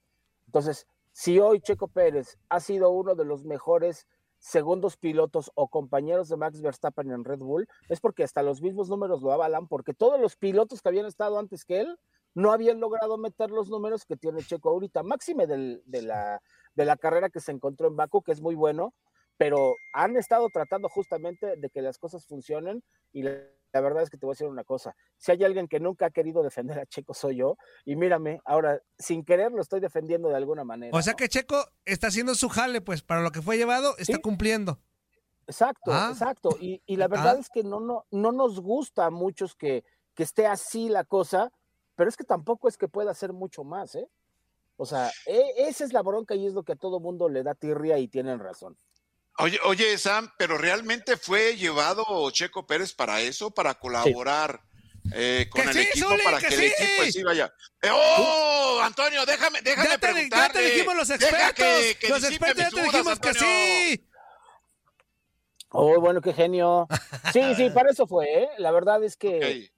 [0.45, 4.07] Entonces, si hoy Checo Pérez ha sido uno de los mejores
[4.43, 8.89] segundos pilotos o compañeros de Max Verstappen en Red Bull, es porque hasta los mismos
[8.89, 11.97] números lo avalan, porque todos los pilotos que habían estado antes que él
[12.35, 16.41] no habían logrado meter los números que tiene Checo ahorita, máxime de, la,
[16.75, 18.93] de la carrera que se encontró en Baku, que es muy bueno,
[19.37, 23.39] pero han estado tratando justamente de que las cosas funcionen y la,
[23.81, 26.11] verdad es que te voy a decir una cosa, si hay alguien que nunca ha
[26.11, 30.35] querido defender a Checo soy yo y mírame, ahora sin querer lo estoy defendiendo de
[30.35, 30.95] alguna manera.
[30.97, 34.19] O sea que Checo está haciendo su jale, pues para lo que fue llevado, está
[34.19, 34.79] cumpliendo.
[35.47, 36.09] Exacto, Ah.
[36.11, 36.55] exacto.
[36.61, 40.23] Y, y la verdad es que no, no, no nos gusta a muchos que, que
[40.23, 41.51] esté así la cosa,
[41.95, 44.07] pero es que tampoco es que pueda hacer mucho más, ¿eh?
[44.77, 47.43] O sea, e- esa es la bronca y es lo que a todo mundo le
[47.43, 48.77] da tirria y tienen razón.
[49.39, 54.61] Oye, oye, Sam, pero realmente fue llevado Checo Pérez para eso, para colaborar
[55.11, 56.73] eh, con el sí, equipo, Zuli, para que que, el sí.
[56.77, 57.53] equipo sí vaya.
[57.81, 61.53] Eh, ¡Oh, Antonio, déjame, déjame Ya te, ya te dijimos los expertos.
[61.55, 64.09] que- que los expertos ya te dudas, dijimos que sí.
[65.75, 66.87] Oh, bueno, qué genio.
[67.31, 68.49] Sí, sí, para eso fue, ¿eh?
[68.59, 69.71] La verdad es que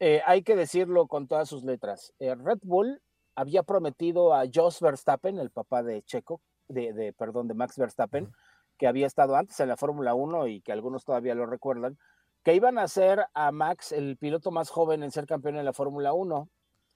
[0.00, 2.12] eh, hay que decirlo con todas sus letras.
[2.18, 3.00] Eh, Red Bull
[3.36, 8.32] había prometido a Jos Verstappen, el papá de Checo, de, de, perdón, de Max Verstappen,
[8.78, 11.98] que había estado antes en la Fórmula 1 y que algunos todavía lo recuerdan,
[12.42, 15.72] que iban a hacer a Max el piloto más joven en ser campeón en la
[15.72, 16.48] Fórmula 1.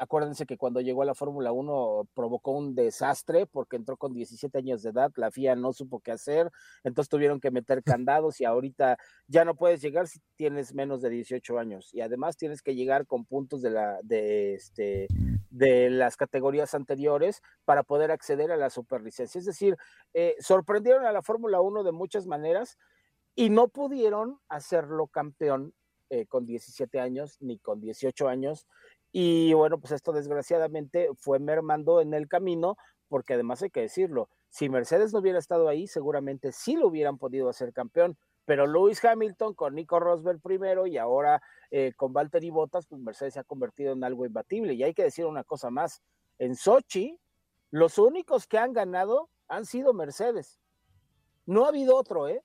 [0.03, 4.57] Acuérdense que cuando llegó a la Fórmula 1 provocó un desastre porque entró con 17
[4.57, 6.51] años de edad, la FIA no supo qué hacer,
[6.85, 8.97] entonces tuvieron que meter candados y ahorita
[9.27, 13.07] ya no puedes llegar si tienes menos de 18 años y además tienes que llegar
[13.07, 15.07] con puntos de la de este
[15.51, 19.39] de las categorías anteriores para poder acceder a la superlicencia.
[19.39, 19.77] Es decir,
[20.15, 22.79] eh, sorprendieron a la Fórmula 1 de muchas maneras
[23.35, 25.75] y no pudieron hacerlo campeón
[26.13, 28.67] eh, con 17 años ni con 18 años.
[29.13, 32.77] Y bueno, pues esto desgraciadamente fue mermando en el camino,
[33.09, 37.19] porque además hay que decirlo, si Mercedes no hubiera estado ahí, seguramente sí lo hubieran
[37.19, 38.17] podido hacer campeón.
[38.45, 41.41] Pero Lewis Hamilton con Nico Rosberg primero y ahora
[41.71, 44.75] eh, con Valtteri Bottas, pues Mercedes se ha convertido en algo imbatible.
[44.75, 46.03] Y hay que decir una cosa más,
[46.39, 47.19] en Sochi,
[47.71, 50.59] los únicos que han ganado han sido Mercedes.
[51.47, 52.43] No ha habido otro, ¿eh?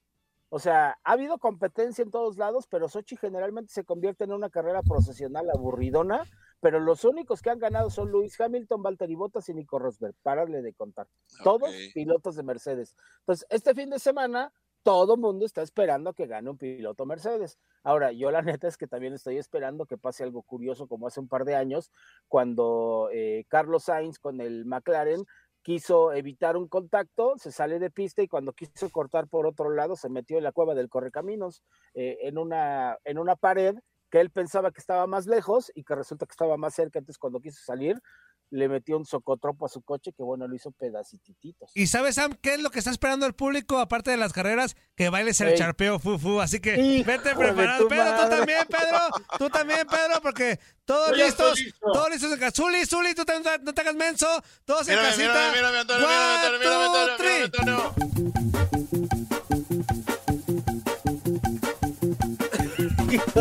[0.49, 4.49] O sea, ha habido competencia en todos lados, pero Sochi generalmente se convierte en una
[4.49, 6.23] carrera profesional aburridona,
[6.59, 10.15] pero los únicos que han ganado son Lewis Hamilton, Valtteri Bottas y Nico Rosberg.
[10.23, 11.07] Párale de contar.
[11.43, 12.95] Todos pilotos de Mercedes.
[13.19, 14.51] Entonces, este fin de semana,
[14.83, 17.57] todo mundo está esperando que gane un piloto Mercedes.
[17.83, 21.19] Ahora, yo la neta es que también estoy esperando que pase algo curioso como hace
[21.19, 21.91] un par de años,
[22.27, 25.25] cuando eh, Carlos Sainz con el McLaren
[25.65, 29.95] quiso evitar un contacto, se sale de pista y cuando quiso cortar por otro lado
[29.95, 31.63] se metió en la cueva del correcaminos,
[31.95, 33.75] eh, en, una, en una pared
[34.15, 37.17] que él pensaba que estaba más lejos y que resulta que estaba más cerca, entonces
[37.17, 38.01] cuando quiso salir
[38.49, 41.69] le metió un socotropo a su coche que bueno, lo hizo pedacititos.
[41.73, 44.77] ¿Y sabes, Sam, qué es lo que está esperando el público, aparte de las carreras?
[44.95, 45.57] Que bailes el Ey.
[45.57, 46.39] charpeo, fufu.
[46.39, 47.89] Así que Hijo vete preparado.
[47.89, 48.99] Pedro, tú también, Pedro.
[49.37, 51.59] Tú también, Pedro, porque todos Yo listos.
[51.59, 51.91] listo.
[51.91, 52.51] Todos listos en casa.
[52.55, 54.27] Zuli, Zuli, tú también no te hagas menso.
[54.63, 55.33] Todos en Mírame, casita.
[55.33, 58.44] mírame, mírame, Antonio, mírame, Antonio, One, mírame, Antonio, two, mírame, Antonio.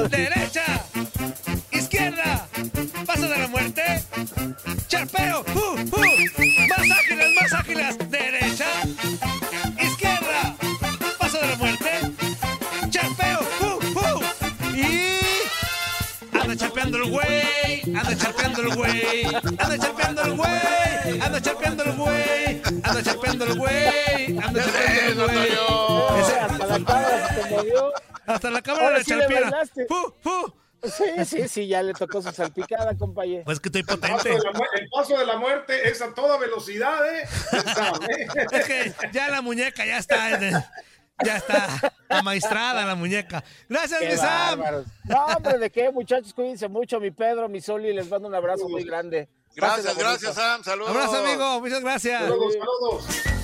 [0.08, 0.84] Derecha.
[1.72, 2.46] Izquierda.
[3.06, 4.02] Paso de la muerte.
[4.88, 5.44] Charpeo.
[5.54, 6.04] Uh, uh.
[6.68, 7.98] Más ágiles, más ágiles.
[8.10, 8.66] Derecha.
[9.80, 10.54] Izquierda.
[11.18, 11.90] Paso de la muerte.
[12.90, 13.40] Charpeo.
[13.60, 14.76] Uh, uh.
[14.76, 15.20] Y.
[16.40, 17.82] Anda charpeando el güey.
[17.84, 19.24] Anda charpeando el güey.
[19.24, 21.20] Anda charpeando el güey.
[21.20, 22.62] Anda charpeando el güey.
[22.82, 24.38] Anda charpeando el güey.
[24.38, 25.64] Anda charpeando el güey.
[26.24, 28.03] Se te movió.
[28.26, 29.80] Hasta la cámara Ahora de sí.
[29.88, 30.54] ¡Fu, fu!
[30.84, 33.44] Sí, sí, sí, ya le tocó su salpicada, compañero.
[33.44, 34.30] Pues que estoy El paso, potente.
[34.38, 37.22] la, el paso de la muerte es a toda velocidad, ¿eh?
[37.22, 38.26] ¿eh?
[38.52, 40.38] Es que ya la muñeca ya está.
[41.24, 43.44] Ya está amaestrada la muñeca.
[43.68, 44.58] Gracias, Qué mi Sam.
[44.58, 44.86] bárbaros.
[45.04, 46.34] No, hombre, ¿de qué, muchachos?
[46.34, 49.28] Cuídense mucho, mi Pedro, mi Soli, les mando un abrazo muy grande.
[49.54, 50.34] Gracias, gracias.
[50.34, 50.64] Sam.
[50.64, 50.90] Saludos.
[50.90, 51.60] Abrazo, amigo.
[51.60, 52.20] Muchas gracias.
[52.20, 53.43] Saludos, saludos.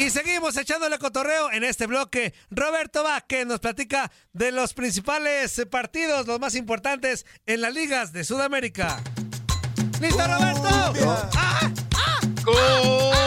[0.00, 2.32] Y seguimos echándole cotorreo en este bloque.
[2.50, 8.24] Roberto Vázquez nos platica de los principales partidos, los más importantes en las ligas de
[8.24, 9.02] Sudamérica.
[10.00, 11.30] ¿Listo, Roberto?
[11.36, 11.70] ¡Ah!
[12.42, 13.19] ¡Cumbia!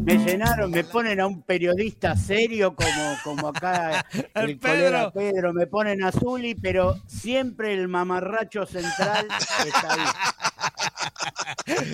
[0.03, 5.11] me llenaron, me ponen a un periodista serio como, como acá El el, Pedro.
[5.11, 9.27] Pedro, me ponen a Zuli, pero siempre el mamarracho central
[9.65, 9.99] está ahí.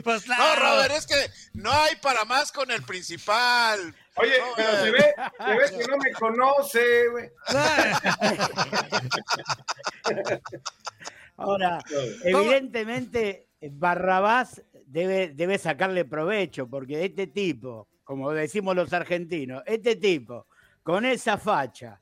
[0.04, 0.76] Pues No, claro.
[0.76, 1.16] Robert, es que
[1.54, 3.96] no hay para más con el principal.
[4.16, 7.32] Oye, No, pero se ve, se ve que no me conoce, güey.
[11.38, 11.80] Ahora,
[12.24, 20.48] evidentemente, Barrabás debe, debe sacarle provecho, porque este tipo, como decimos los argentinos, este tipo,
[20.84, 22.00] con esa facha,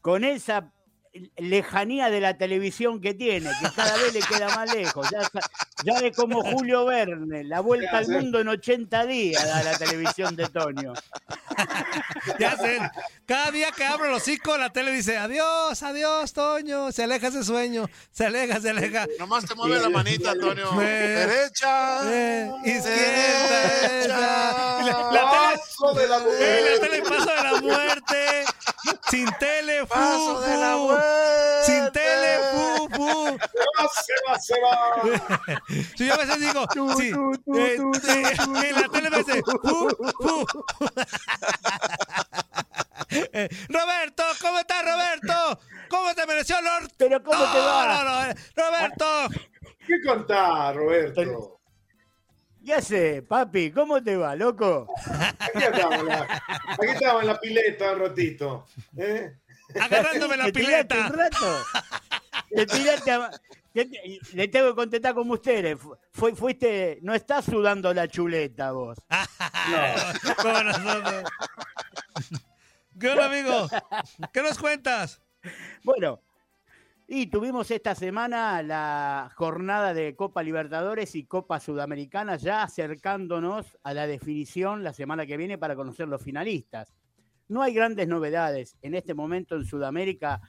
[0.00, 0.72] con esa
[1.36, 5.20] lejanía de la televisión que tiene, que cada vez le queda más lejos, ya,
[5.84, 10.36] ya es como Julio Verne, la vuelta al mundo en 80 días da la televisión
[10.36, 10.92] de Toño.
[12.38, 12.78] Ya sé.
[13.26, 16.90] Cada día que abro los hocico, la tele dice, adiós, adiós, Toño.
[16.92, 17.88] Se aleja ese sueño.
[18.10, 19.06] Se aleja, se aleja.
[19.18, 20.32] Nomás te mueve la manita.
[20.32, 22.00] Eh, Derecha.
[22.04, 24.06] eh, izquierda,
[24.82, 26.70] la, la Paso tele, de la eh, muerte.
[26.70, 28.44] la tele paso de la muerte.
[29.10, 31.64] Sin tele, fu, Paso de la muerte.
[31.66, 32.59] Sin tele, fu,
[33.08, 35.60] Se va, se va, se va.
[35.96, 37.12] Si yo a veces digo, sí,
[37.56, 37.76] eh,
[38.68, 39.42] en la tele me dice.
[43.10, 45.60] Eh, Roberto, ¿cómo estás, Roberto?
[45.88, 46.90] ¿Cómo te mereció Lord?
[46.96, 47.86] Pero ¿cómo te va?
[47.86, 49.28] no, no, eh, Roberto.
[49.86, 51.60] ¿Qué contar, Roberto?
[52.64, 53.72] ¿Qué hace, papi?
[53.72, 54.86] ¿Cómo te va, loco?
[55.40, 58.66] Aquí estaba, en la, aquí estaba en la pileta un ratito.
[58.96, 59.34] ¿eh?
[59.80, 61.06] Agarrándome la ¿Te tiraste pileta.
[61.06, 61.62] un rato?
[62.54, 63.30] Te tiraste a-
[63.72, 65.78] ¿Qué te- Le tengo que contestar como ustedes.
[66.10, 68.98] Fu- fuiste, no estás sudando la chuleta vos.
[70.42, 71.24] Como nosotros.
[72.98, 73.68] ¿Qué onda, amigo?
[74.32, 75.20] ¿Qué nos cuentas?
[75.84, 76.20] Bueno,
[77.06, 83.94] y tuvimos esta semana la jornada de Copa Libertadores y Copa Sudamericana, ya acercándonos a
[83.94, 86.92] la definición la semana que viene para conocer los finalistas.
[87.50, 88.76] No hay grandes novedades.
[88.80, 90.40] En este momento en Sudamérica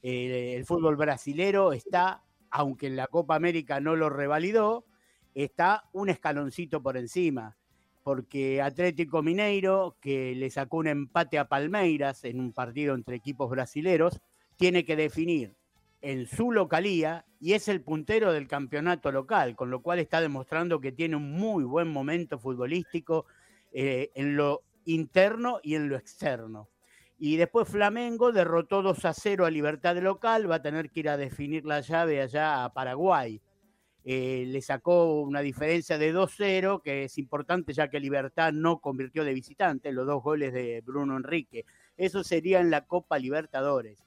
[0.00, 4.86] el fútbol brasilero está, aunque en la Copa América no lo revalidó,
[5.34, 7.56] está un escaloncito por encima.
[8.02, 13.50] Porque Atlético Mineiro, que le sacó un empate a Palmeiras en un partido entre equipos
[13.50, 14.20] brasileros,
[14.56, 15.56] tiene que definir
[16.00, 20.80] en su localía y es el puntero del campeonato local, con lo cual está demostrando
[20.80, 23.26] que tiene un muy buen momento futbolístico
[23.72, 26.70] eh, en lo interno y en lo externo.
[27.18, 31.08] Y después Flamengo derrotó 2 a 0 a Libertad local, va a tener que ir
[31.08, 33.40] a definir la llave allá a Paraguay.
[34.04, 39.24] Eh, le sacó una diferencia de 2-0, que es importante ya que Libertad no convirtió
[39.24, 41.64] de visitante, los dos goles de Bruno Enrique.
[41.96, 44.04] Eso sería en la Copa Libertadores.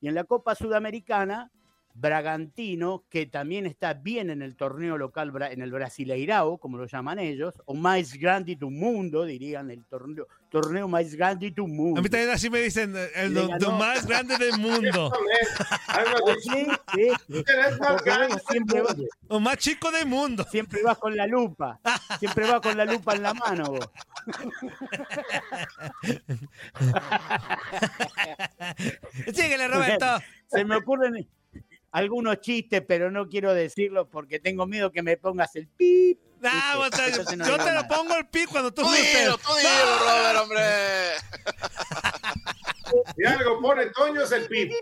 [0.00, 1.50] Y en la Copa Sudamericana,
[1.94, 7.18] Bragantino, que también está bien en el torneo local, en el Brasileirao, como lo llaman
[7.18, 11.98] ellos, o más grande do mundo, dirían, el torneo, torneo más grande do mundo.
[11.98, 15.12] A mí también así me dicen, eh, el lo, lo más grande del mundo.
[16.40, 17.44] Sí, sí.
[18.50, 18.96] Siempre, vas,
[19.28, 20.44] O más chico del mundo.
[20.50, 21.80] siempre vas con la lupa,
[22.18, 23.90] siempre vas con la lupa en la mano vos.
[29.26, 30.06] Síguele, Roberto.
[30.46, 31.16] Se me ocurren
[31.92, 36.18] algunos chistes, pero no quiero decirlos porque tengo miedo que me pongas el pip.
[36.44, 36.76] Ah, ¿viste?
[36.76, 39.48] vos te- Entonces no yo te lo pongo el pi cuando tú Tú dilo, tú
[39.56, 40.60] dilo, Robert, hombre.
[43.16, 44.72] Si algo pone Toño es el pip.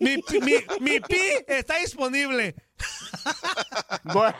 [0.00, 2.54] Mi, pi- mi, mi pi está disponible.
[4.04, 4.34] Bueno.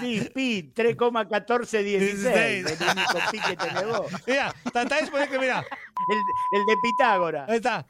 [0.00, 2.26] Sí, pi, 3,1416.
[2.26, 4.06] El único pi que vos.
[4.26, 5.60] Mira, está, está disponible que mira.
[6.08, 6.18] El,
[6.60, 7.48] el de Pitágoras.
[7.48, 7.86] Ahí está.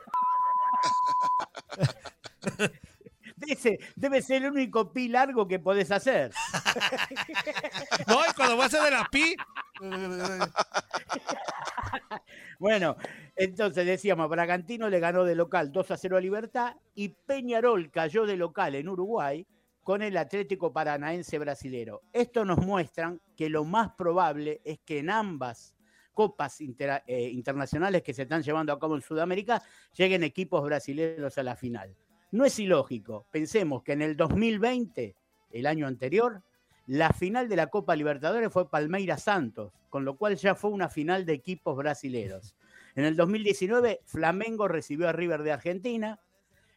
[3.49, 6.31] Ese debe ser el único pi largo que podés hacer.
[8.07, 9.35] No, y cuando vas a hacer de la pi.
[12.59, 12.97] Bueno,
[13.37, 18.27] entonces decíamos, Bragantino le ganó de local 2 a 0 a Libertad y Peñarol cayó
[18.27, 19.47] de local en Uruguay
[19.83, 22.03] con el Atlético Paranaense brasilero.
[22.13, 25.75] Esto nos muestra que lo más probable es que en ambas
[26.15, 31.43] copas eh, internacionales que se están llevando a cabo en Sudamérica lleguen equipos brasileños a
[31.43, 31.95] la final.
[32.35, 33.27] No es ilógico.
[33.31, 35.15] Pensemos que en el 2020,
[35.53, 36.43] el año anterior,
[36.89, 40.89] la final de la Copa Libertadores fue Palmeiras Santos, con lo cual ya fue una
[40.89, 42.57] final de equipos brasileros.
[42.97, 46.19] En el 2019, Flamengo recibió a River de Argentina.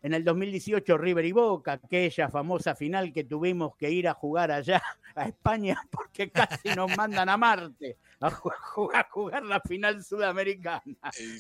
[0.04, 4.52] En el 2018, River y Boca, aquella famosa final que tuvimos que ir a jugar
[4.52, 4.82] allá
[5.16, 10.04] a España porque casi nos mandan a Marte a ju- jugar, a jugar la final
[10.04, 10.84] sudamericana.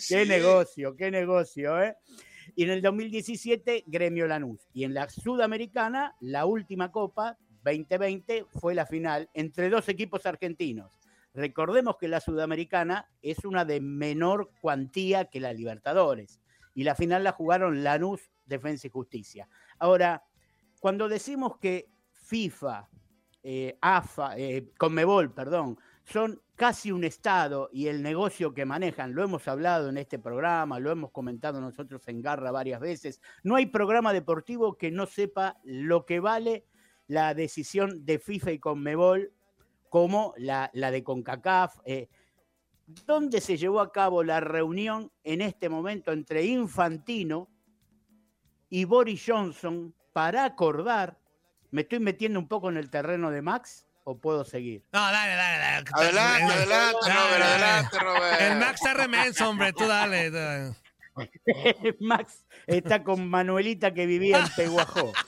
[0.07, 1.95] Qué negocio, qué negocio, ¿eh?
[2.55, 4.67] Y en el 2017, Gremio Lanús.
[4.73, 10.91] Y en la Sudamericana, la última copa, 2020 fue la final entre dos equipos argentinos.
[11.33, 16.39] Recordemos que la Sudamericana es una de menor cuantía que la Libertadores
[16.73, 19.49] y la final la jugaron Lanús, Defensa y Justicia.
[19.79, 20.23] Ahora,
[20.79, 22.87] cuando decimos que FIFA,
[23.43, 29.23] eh, AFA, eh, Conmebol, perdón, son casi un Estado y el negocio que manejan, lo
[29.23, 33.67] hemos hablado en este programa, lo hemos comentado nosotros en Garra varias veces, no hay
[33.67, 36.65] programa deportivo que no sepa lo que vale
[37.05, 39.33] la decisión de FIFA y Conmebol
[39.89, 41.77] como la, de CONCACAF.
[41.85, 42.09] Eh,
[43.05, 47.49] ¿Dónde se llevó a cabo la reunión en este momento entre Infantino
[48.69, 51.19] y Boris Johnson para acordar?
[51.69, 53.86] ¿Me estoy metiendo un poco en el terreno de Max?
[54.09, 54.85] ¿O puedo seguir?
[54.93, 55.89] No, dale, dale, dale.
[55.91, 58.41] Adelante, adelante, Robert, adelante, Robert.
[58.41, 60.31] El Max está remenso, hombre, tú dale.
[60.31, 60.73] dale.
[61.99, 65.11] Max está con Manuelita que vivía en Peguajó.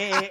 [0.00, 0.28] Eh,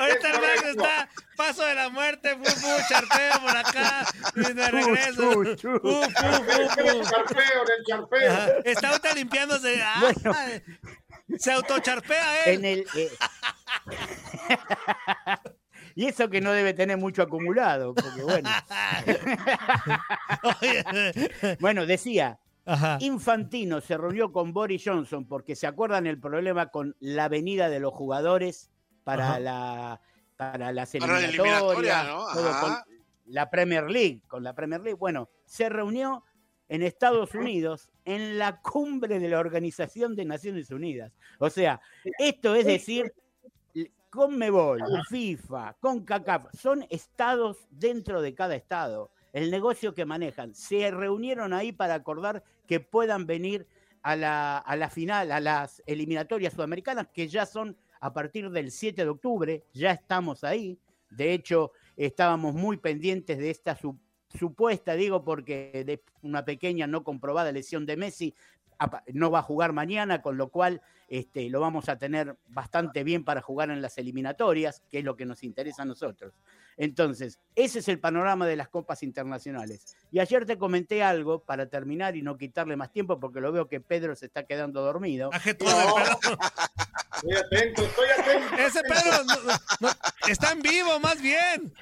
[0.00, 4.06] Ahorita el Max está paso de la muerte, fu, fu, charpeo por acá,
[4.36, 5.32] y de regreso.
[5.34, 5.80] Chu, chu, chu.
[5.80, 7.10] Fu, fu, fu, Del fu.
[7.10, 8.32] charpeo, del charpeo.
[8.32, 8.48] Ajá.
[8.64, 9.80] Está ahorita limpiándose.
[9.82, 10.34] Ah, Bueno.
[11.38, 12.54] Se autocharpea él.
[12.54, 13.10] en el, eh,
[16.00, 18.22] y eso que no debe tener mucho acumulado, porque
[21.60, 21.84] bueno.
[21.84, 22.96] Decía, Ajá.
[23.02, 27.80] Infantino se reunió con Boris Johnson porque se acuerdan el problema con la venida de
[27.80, 28.70] los jugadores
[29.04, 29.40] para Ajá.
[29.40, 30.00] la
[30.38, 32.24] para las Para la eliminatorias, eliminatoria, ¿no?
[32.32, 32.60] todo Ajá.
[32.62, 32.76] con
[33.26, 34.96] la Premier League, con la Premier League.
[34.98, 36.24] Bueno, se reunió
[36.70, 41.12] en Estados Unidos en la cumbre de la Organización de Naciones Unidas.
[41.38, 41.78] O sea,
[42.18, 43.12] esto es decir,
[44.10, 49.10] Conmebol, FIFA, CONCACAF, son estados dentro de cada estado.
[49.32, 50.54] El negocio que manejan.
[50.54, 53.66] Se reunieron ahí para acordar que puedan venir
[54.02, 58.72] a la, a la final, a las eliminatorias sudamericanas, que ya son a partir del
[58.72, 60.76] 7 de octubre, ya estamos ahí.
[61.10, 63.98] De hecho, estábamos muy pendientes de esta su-
[64.36, 68.34] supuesta, digo, porque de una pequeña no comprobada lesión de Messi,
[69.12, 73.24] no va a jugar mañana, con lo cual este, lo vamos a tener bastante bien
[73.24, 76.32] para jugar en las eliminatorias, que es lo que nos interesa a nosotros.
[76.76, 79.96] Entonces, ese es el panorama de las copas internacionales.
[80.12, 83.68] Y ayer te comenté algo para terminar y no quitarle más tiempo, porque lo veo
[83.68, 85.30] que Pedro se está quedando dormido.
[85.44, 85.66] Pedro.
[87.16, 88.54] Estoy atento, estoy atento.
[88.56, 89.88] Ese Pedro no- no- no,
[90.28, 91.74] está en vivo, más bien.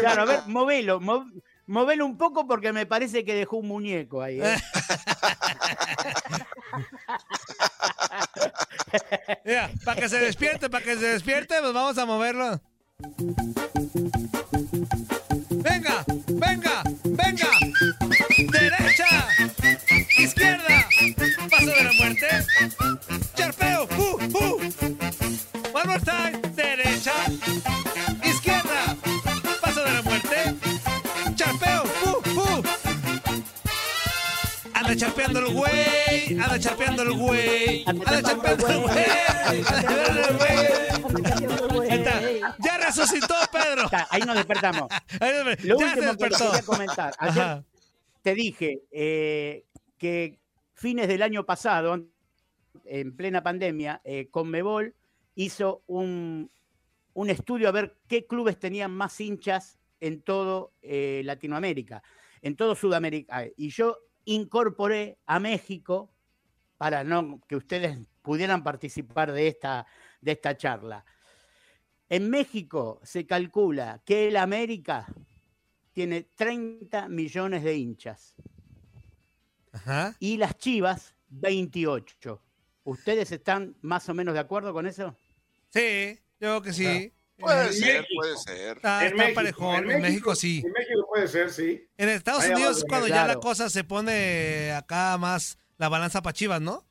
[0.00, 1.26] Claro, a ver, movelo, mo-
[1.66, 4.40] movelo un poco porque me parece que dejó un muñeco ahí.
[4.40, 4.56] ¿eh?
[9.44, 12.60] Mira, para que se despierte, para que se despierte, pues vamos a moverlo.
[15.50, 17.48] Venga, venga, venga.
[18.52, 19.28] Derecha,
[20.18, 20.88] izquierda,
[21.50, 22.26] paso de la muerte.
[34.94, 38.94] Anda charpeando el güey, anda charpeando el güey, anda charpeando el güey,
[39.66, 39.90] anda
[41.66, 41.90] el güey.
[42.60, 43.86] Ya resucitó Pedro.
[43.86, 44.88] Está, Ahí nos despertamos.
[45.18, 45.32] Ahí
[45.64, 47.12] Lo ya último que quería comentar.
[47.18, 47.64] Ayer
[48.22, 49.64] te dije eh,
[49.98, 50.38] que
[50.74, 52.06] fines del año pasado,
[52.84, 54.94] en plena pandemia, eh, Conmebol
[55.34, 56.52] hizo un,
[57.14, 62.00] un estudio a ver qué clubes tenían más hinchas en todo eh, Latinoamérica,
[62.42, 63.44] en todo Sudamérica.
[63.56, 66.10] Y yo incorporé a México
[66.76, 69.86] para no que ustedes pudieran participar de esta,
[70.20, 71.04] de esta charla.
[72.08, 75.06] En México se calcula que el América
[75.92, 78.34] tiene 30 millones de hinchas
[79.72, 80.14] Ajá.
[80.18, 82.42] y las Chivas 28.
[82.84, 85.16] ¿Ustedes están más o menos de acuerdo con eso?
[85.70, 87.12] Sí, yo creo que sí.
[87.38, 88.76] Puede ser, puede ser.
[88.76, 89.90] Está, En está México, parejón.
[89.90, 90.62] En México sí.
[90.64, 91.86] En México puede ser, sí.
[91.96, 95.88] En Estados Ahí Unidos es a cuando ya la cosa se pone acá más la
[95.88, 96.86] balanza para Chivas, ¿no?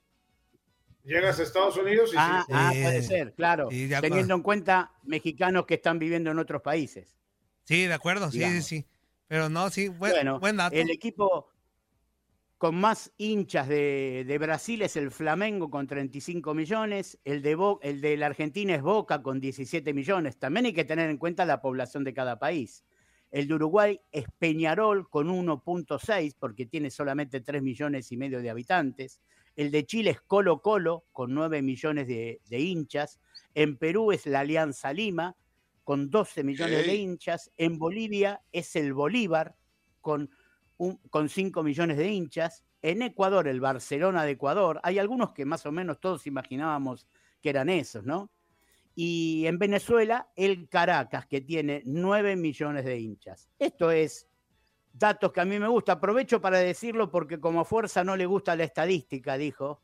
[1.06, 2.54] Llegas a Estados Unidos y Ah, sí.
[2.56, 3.70] ah, puede ser, claro.
[3.72, 3.90] sí.
[4.02, 7.16] Teniendo en cuenta mexicanos que están viviendo en otros países.
[7.64, 8.86] Sí, de acuerdo, sí, sí, sí.
[9.28, 10.76] Pero no, sí, buen, bueno, buen dato.
[10.76, 11.50] el equipo
[12.64, 17.82] con más hinchas de, de Brasil es el Flamengo con 35 millones, el de, Bo-
[17.84, 20.38] el de la Argentina es Boca con 17 millones.
[20.40, 22.86] También hay que tener en cuenta la población de cada país.
[23.32, 28.50] El de Uruguay es Peñarol con 1.6 porque tiene solamente 3 millones y medio de
[28.50, 29.20] habitantes.
[29.58, 33.20] El de Chile es Colo Colo con 9 millones de, de hinchas.
[33.56, 35.36] En Perú es la Alianza Lima
[35.84, 37.52] con 12 millones de hinchas.
[37.58, 39.54] En Bolivia es el Bolívar
[40.00, 40.30] con,
[41.10, 42.64] con 5 millones de hinchas.
[42.82, 44.80] En Ecuador, el Barcelona de Ecuador.
[44.84, 47.08] Hay algunos que más o menos todos imaginábamos
[47.42, 48.30] que eran esos, ¿no?
[48.96, 53.50] y en Venezuela el Caracas, que tiene 9 millones de hinchas.
[53.58, 54.28] Esto es
[54.92, 55.94] datos que a mí me gusta.
[55.94, 59.82] Aprovecho para decirlo porque como fuerza no le gusta la estadística, dijo.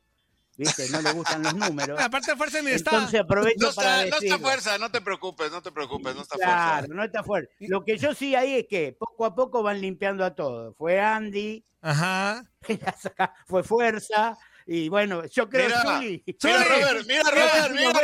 [0.60, 0.88] ¿Viste?
[0.90, 1.98] No le gustan los números.
[2.00, 2.90] Aparte de fuerza ni está.
[2.96, 4.36] Entonces aprovecho No para está, no decirlo.
[4.36, 6.94] está fuerza, no te preocupes, no te preocupes, no está Claro, fuerza.
[6.94, 7.54] no está fuerte.
[7.60, 10.76] Lo que yo sí ahí es que poco a poco van limpiando a todos.
[10.76, 12.44] Fue Andy, Ajá.
[13.46, 14.36] fue Fuerza,
[14.66, 16.22] y bueno, yo creo Mira, Zuli.
[16.26, 16.64] mira.
[16.64, 17.94] Robert, mira, Robert, mira, El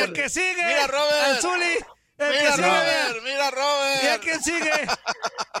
[0.00, 0.12] Robert.
[0.14, 0.64] que sigue.
[0.66, 1.22] Mira, Robert.
[1.26, 1.74] Al Zuli.
[2.18, 2.66] El que Mira, sigue.
[2.66, 4.22] Robert, mira, Mira Robert.
[4.22, 4.70] quién sigue.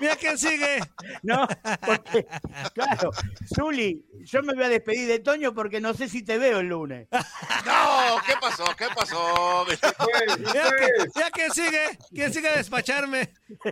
[0.00, 0.80] Mira quién sigue.
[1.22, 1.46] No,
[1.84, 2.26] porque,
[2.74, 3.10] claro,
[3.54, 6.68] Zuli, yo me voy a despedir de Toño porque no sé si te veo el
[6.68, 7.08] lunes.
[7.12, 8.64] No, ¿qué pasó?
[8.76, 9.64] ¿Qué pasó?
[9.68, 9.92] Mira.
[9.98, 11.98] Pues, Mira, que- mira quién sigue.
[12.14, 13.34] ¿Quién sigue a despacharme?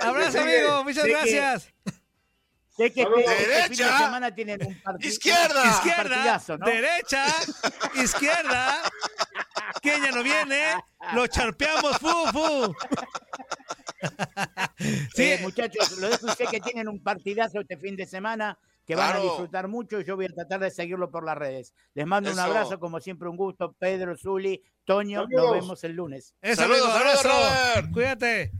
[0.00, 0.84] Abrazo, amigo.
[0.84, 1.68] Muchas que- gracias.
[2.78, 5.10] Sé que este, este fin de semana tienen un partido.
[5.10, 5.62] Izquierda.
[5.64, 6.66] un Izquierda, partidazo, ¿no?
[6.66, 7.24] derecha,
[7.96, 8.76] izquierda.
[9.82, 10.62] ¿Quién ya no viene?
[11.12, 12.74] Lo charpeamos, fu, fu.
[15.14, 18.56] Sí, Eh, muchachos, lo dejo sé que tienen un partidazo este fin de semana
[18.86, 21.74] que van a disfrutar mucho yo voy a tratar de seguirlo por las redes.
[21.94, 23.74] Les mando un abrazo, como siempre, un gusto.
[23.78, 26.32] Pedro, Zuli, Toño, nos vemos el lunes.
[26.42, 27.88] Saludos, saludos, abrazo.
[27.92, 28.52] Cuídate.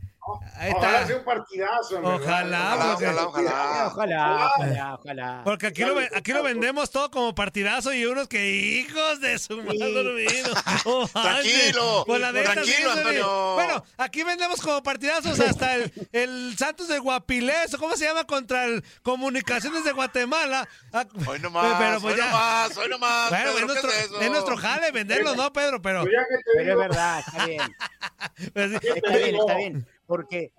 [0.56, 2.00] Ahí Ojalá sea un partidazo.
[2.00, 3.86] Ojalá, Ojalá, porque- ojalá, ojalá.
[3.86, 5.40] Ojalá, ojalá, ojalá.
[5.44, 9.38] Porque aquí lo, ve- aquí lo vendemos todo como partidazo y unos que hijos de
[9.38, 9.94] su madre Sí.
[9.94, 10.54] dormido.
[10.84, 12.98] Oh, Tranquilo, Pues la neta, tranquilo, sí.
[12.98, 13.54] Antonio.
[13.54, 18.24] Bueno, aquí vendemos como partidazos hasta el, el Santos de Guapilés, o ¿cómo se llama?
[18.24, 20.68] Contra el Comunicaciones de Guatemala.
[20.92, 22.26] Ah, Hoy nomás, pero pues hoy ya.
[22.26, 23.30] nomás, hoy nomás.
[23.30, 24.20] Bueno, Pedro, es nuestro, ¿qué es eso?
[24.20, 25.80] es nuestro jale venderlos, ¿no, Pedro?
[25.82, 26.14] Pero Pues
[26.56, 27.60] Pero es verdad, está bien.
[28.54, 28.88] pues, sí.
[28.94, 29.86] Está bien, está bien.
[30.08, 30.52] Porque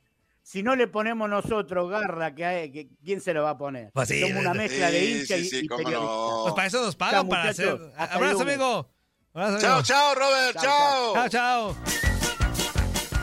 [0.43, 3.89] si no le ponemos nosotros garra, que hay, que, ¿quién se lo va a poner?
[3.93, 6.09] Pues sí, Somos una sí, mezcla de hincha sí, y, sí, y cómo periodistas.
[6.15, 6.39] no.
[6.43, 7.79] Pues para eso nos pagan, Chao, para hacer.
[7.97, 8.89] Abrazo, amigo.
[9.33, 9.85] Abrazo, Chao, amigo.
[9.85, 11.13] chao, Robert, Chao, chao.
[11.29, 11.75] Chao, chao.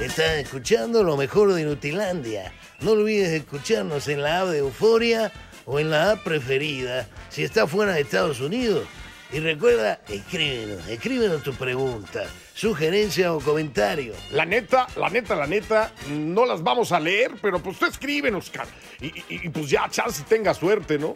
[0.00, 2.52] Estás escuchando lo mejor de Nutilandia.
[2.80, 5.32] No olvides escucharnos en la app de Euforia
[5.64, 8.86] o en la app preferida si estás fuera de Estados Unidos.
[9.32, 12.24] Y recuerda, escríbenos, escríbenos tu pregunta,
[12.56, 14.14] sugerencia o comentario.
[14.32, 18.48] La neta, la neta, la neta, no las vamos a leer, pero pues tú escríbenos,
[18.50, 18.70] cara.
[19.00, 21.14] Y, y- y, pues ya, chance tenga suerte, ¿no?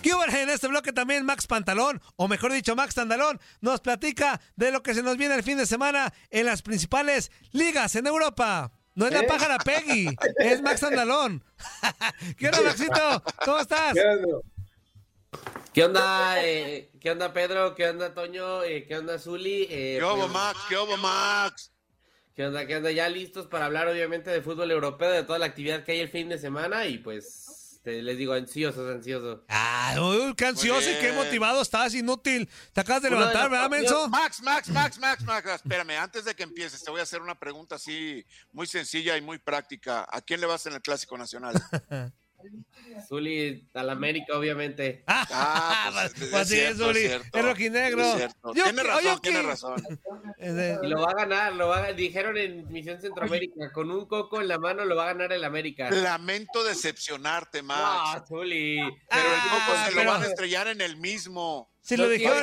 [0.00, 0.10] ¿Qué
[0.42, 4.82] En este bloque también Max Pantalón, o mejor dicho, Max Tandalón, nos platica de lo
[4.82, 8.72] que se nos viene el fin de semana en las principales ligas en Europa.
[8.94, 9.26] No es la ¿Eh?
[9.26, 11.44] pájara Peggy, es Max Tandalón.
[12.38, 13.22] ¿Qué onda, Maxito?
[13.44, 13.92] ¿Cómo estás?
[13.94, 14.42] Pedro,
[15.72, 17.74] ¿Qué onda, eh, ¿Qué onda, Pedro?
[17.74, 18.62] ¿Qué onda, Toño?
[18.62, 19.66] Eh, ¿Qué onda, Zuli?
[19.70, 20.60] Eh, ¿Qué hubo, pues, Max?
[20.68, 21.72] ¿Qué hubo, Max?
[22.34, 22.66] ¿Qué onda?
[22.66, 22.90] ¿Qué onda?
[22.92, 26.08] Ya listos para hablar, obviamente, de fútbol europeo, de toda la actividad que hay el
[26.08, 29.40] fin de semana y pues te- les digo, ansiosos, ansiosos.
[29.48, 32.48] Ah, uy, qué ansioso y qué motivado estás, inútil.
[32.72, 34.08] Te acabas de Uno levantar, ¿verdad, Menso?
[34.08, 35.50] Max, Max, Max, Max, Max.
[35.56, 39.20] Espérame, antes de que empieces, te voy a hacer una pregunta así muy sencilla y
[39.22, 40.06] muy práctica.
[40.10, 41.54] ¿A quién le vas en el Clásico Nacional?
[43.08, 45.04] Zuli, al América, obviamente.
[45.08, 47.38] Ah, pues, Pues es sí, cierto, Zuli, es cierto.
[47.38, 48.02] es rojinegro.
[48.02, 48.54] Es cierto.
[48.54, 49.82] Yo Tiene razón, tiene razón.
[50.38, 51.96] Y lo va a ganar, lo va a ganar.
[51.96, 55.44] Dijeron en Misión Centroamérica, con un coco en la mano lo va a ganar el
[55.44, 55.90] América.
[55.90, 58.22] Lamento decepcionarte, No, Max.
[58.28, 58.76] Zuli.
[59.08, 61.70] Pero el Ah, coco se pero- lo van a estrellar en el mismo.
[61.80, 62.38] Si lo No dijeron,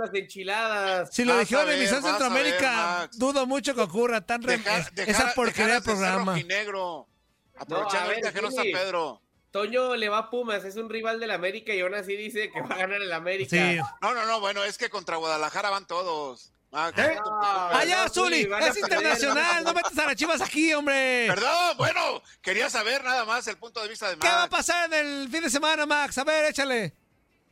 [0.00, 1.10] las enchiladas.
[1.14, 5.74] si lo dijeron en Misión Centroamérica, dudo mucho que ocurra tan es- dejar- esa porquería
[5.74, 6.32] de programa.
[6.32, 7.08] rojinegro.
[7.56, 8.72] Aprovechando a ver, ahorita que no está Zuli.
[8.72, 9.22] Pedro.
[9.52, 12.60] Toño le va a Pumas, es un rival del América y aún así dice que
[12.62, 13.50] va a ganar el América.
[13.50, 13.78] Sí.
[14.00, 16.52] No, no, no, bueno, es que contra Guadalajara van todos.
[16.70, 17.16] Max, ¿Eh?
[17.22, 17.40] no.
[17.68, 21.26] Allá, no, Zuli, Zuli, es internacional, no metas a las chivas aquí, hombre.
[21.28, 24.50] Perdón, bueno, quería saber nada más el punto de vista de ¿Qué va a Max.
[24.50, 26.16] pasar en el fin de semana, Max?
[26.16, 26.94] A ver, échale.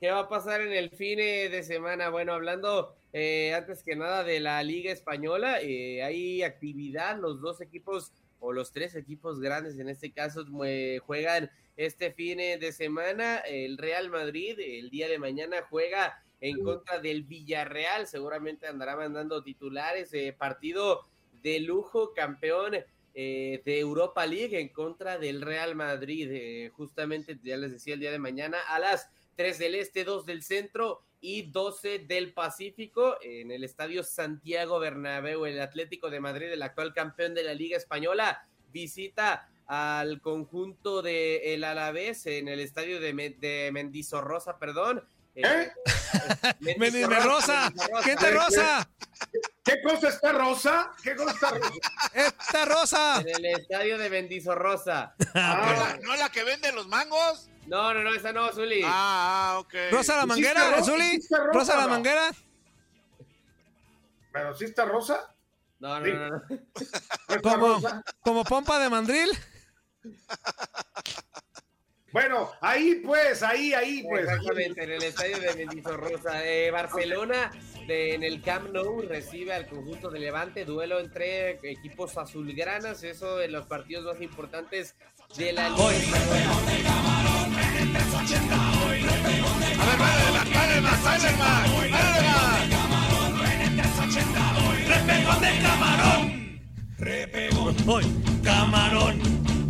[0.00, 2.08] ¿Qué va a pasar en el fin de semana?
[2.08, 7.60] Bueno, hablando eh, antes que nada de la Liga Española, eh, hay actividad, los dos
[7.60, 13.36] equipos o los tres equipos grandes en este caso eh, juegan este fin de semana.
[13.38, 19.42] El Real Madrid el día de mañana juega en contra del Villarreal, seguramente andará mandando
[19.42, 21.06] titulares, eh, partido
[21.42, 22.76] de lujo, campeón
[23.14, 26.30] eh, de Europa League en contra del Real Madrid.
[26.32, 30.26] eh, justamente, ya les decía, el día de mañana a las 3 del Este, 2
[30.26, 35.44] del Centro y 12 del Pacífico en el Estadio Santiago Bernabéu.
[35.46, 41.54] El Atlético de Madrid, el actual campeón de la Liga Española, visita al conjunto de
[41.54, 45.06] el Alavés en el estadio de, Me- de Mendizorrosa, perdón.
[45.36, 45.70] ¿Eh?
[46.76, 47.72] Mendizorrosa,
[48.02, 48.88] ¿quién te rosa?
[49.64, 50.92] ¿Qué cosa está rosa?
[51.02, 51.70] ¿Qué cosa está rosa?
[52.14, 53.20] Esta rosa.
[53.20, 55.14] En el estadio de Mendizorrosa.
[55.18, 57.48] ¿No, Ah, la, no la que vende los mangos?
[57.70, 58.82] No, no, no, esa no, Zuli.
[58.84, 59.74] Ah, ah, ok.
[59.92, 61.16] ¿Rosa la ¿Hiciste manguera, Zuli?
[61.18, 61.88] rosa, ¿Rosa la no?
[61.90, 62.30] manguera?
[64.32, 65.32] pero sí está rosa.
[65.78, 66.12] No, no, Sí.
[66.12, 66.42] no, no.
[67.28, 67.80] ¿No
[68.22, 69.30] Como, pompa de mandril.
[72.12, 74.22] Bueno, ahí pues, ahí, ahí pues.
[74.24, 76.44] Exactamente, en el estadio de Mendizorroza.
[76.44, 77.52] Eh, Barcelona
[77.86, 83.40] de- en el Camp Nou recibe al conjunto de Levante, duelo entre equipos azulgranas, eso
[83.40, 84.96] en los partidos más importantes
[85.36, 87.19] de la liga.
[94.86, 96.60] Repegón de camarón.
[96.98, 97.76] Repegón.
[97.86, 98.04] Hoy,
[98.42, 99.20] camarón.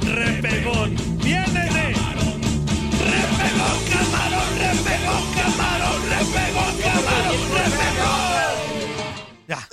[0.01, 0.97] Repegón.
[1.19, 1.65] Viene.
[3.11, 4.51] Repegón, camarón.
[4.59, 6.01] Repegón, camarón.
[6.11, 7.41] Repegón, camarón.
[7.55, 8.31] Repegón.
[9.47, 9.69] Ya.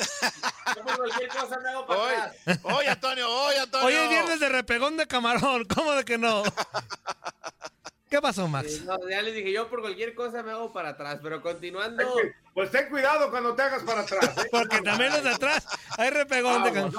[1.88, 2.14] Hoy,
[2.64, 3.88] hoy, Antonio, hoy, Antonio.
[3.88, 5.66] Hoy es viernes de repegón de camarón.
[5.66, 6.44] ¿Cómo de que no?
[8.10, 8.82] ¿Qué pasó, Eh, Max?
[8.86, 12.04] no, ya les dije, yo por cualquier cosa me hago para atrás, pero continuando.
[12.54, 14.38] Pues ten cuidado cuando te hagas para atrás.
[14.38, 14.48] ¿eh?
[14.52, 16.94] Porque también los de atrás hay repegón de más.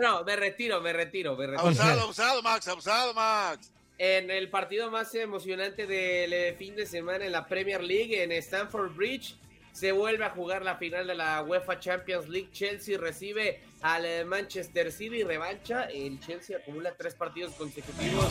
[0.00, 1.66] No, me retiro, me retiro, me retiro.
[1.66, 3.70] Abusado, abusado, Max, abusado, Max.
[3.98, 8.32] En el partido más emocionante del eh, fin de semana en la Premier League, en
[8.32, 9.36] Stamford Bridge,
[9.72, 12.48] se vuelve a jugar la final de la UEFA Champions League.
[12.52, 15.84] Chelsea recibe al eh, Manchester City revancha.
[15.84, 18.26] El Chelsea acumula tres partidos consecutivos.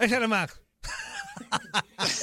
[0.00, 0.60] Échale, Max.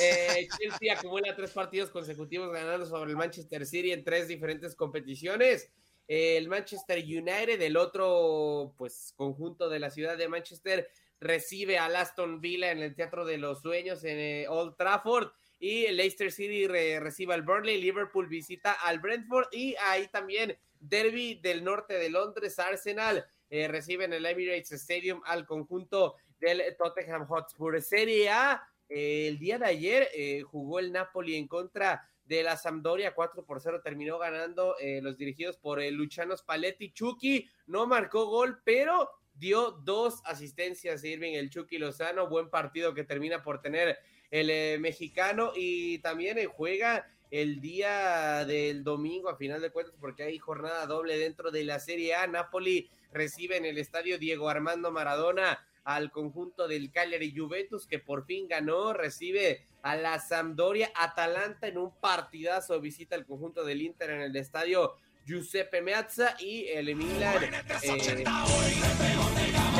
[0.01, 5.71] Eh, Chelsea acumula tres partidos consecutivos ganando sobre el Manchester City en tres diferentes competiciones.
[6.07, 11.95] Eh, el Manchester United, el otro pues conjunto de la ciudad de Manchester, recibe al
[11.95, 15.29] Aston Villa en el Teatro de los Sueños en eh, Old Trafford.
[15.59, 20.57] Y el Leicester City re- recibe al Burnley, Liverpool visita al Brentford y ahí también
[20.79, 26.61] Derby del norte de Londres, Arsenal eh, recibe en el Emirates Stadium al conjunto del
[26.77, 27.81] Tottenham Hotspur.
[27.81, 33.15] Serie A, el día de ayer eh, jugó el Napoli en contra de la Sampdoria,
[33.15, 36.91] 4 por 0 terminó ganando eh, los dirigidos por Luciano Spalletti.
[36.91, 43.03] Chucky no marcó gol, pero dio dos asistencias Irving el Chucky Lozano, buen partido que
[43.03, 43.97] termina por tener
[44.31, 50.23] el eh, mexicano y también juega el día del domingo a final de cuentas porque
[50.23, 52.27] hay jornada doble dentro de la Serie A.
[52.27, 58.25] Napoli recibe en el estadio Diego Armando Maradona al conjunto del Cagliari Juventus que por
[58.25, 64.09] fin ganó, recibe a la Sampdoria Atalanta en un partidazo, visita el conjunto del Inter
[64.09, 67.41] en el estadio Giuseppe Meazza y el Milan
[67.81, 68.25] eh,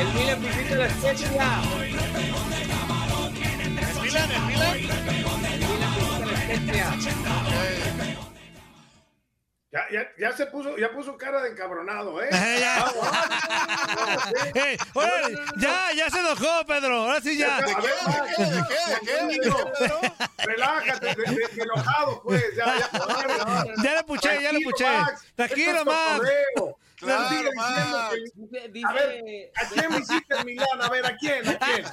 [0.00, 1.28] el Milan visita la Spezia.
[3.84, 4.76] ¿El Milan, el Milan?
[4.78, 8.17] el Milan visita la Spezia
[9.70, 12.28] Ya, ya, ya se puso, ya puso cara de encabronado, ¿eh?
[12.58, 12.86] Ya.
[14.54, 14.78] ¿eh?
[14.94, 16.94] Órale, ya, ya se enojó, Pedro.
[17.02, 17.58] Ahora sí ya.
[17.60, 17.82] ¿De qué?
[17.82, 18.44] ¿De qué?
[18.44, 19.26] ¿De qué?
[19.26, 20.00] ¿De qué, Pedro?
[20.38, 22.44] Relájate, de, de- de enojado, pues.
[22.56, 22.90] Ya, ya,
[23.84, 24.86] Ya le puché, ya le puché.
[25.34, 26.20] Tranquilo, Max.
[26.96, 30.80] Claro, que- Dice, dice- A ver, ¿a quién visita el Milán?
[30.82, 31.46] A ver, ¿a quién?
[31.46, 31.84] ¿A quién?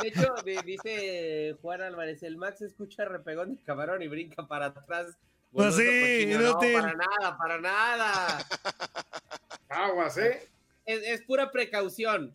[0.00, 4.66] de hecho, di- dice Juan Álvarez, el Max escucha repegón de camarón y brinca para
[4.66, 5.16] atrás.
[5.52, 6.40] Pues Goloso sí, cochino.
[6.48, 6.72] inútil.
[6.72, 8.48] No, para nada, para nada.
[9.68, 10.48] Aguas, ¿eh?
[10.84, 12.34] Es, es pura precaución.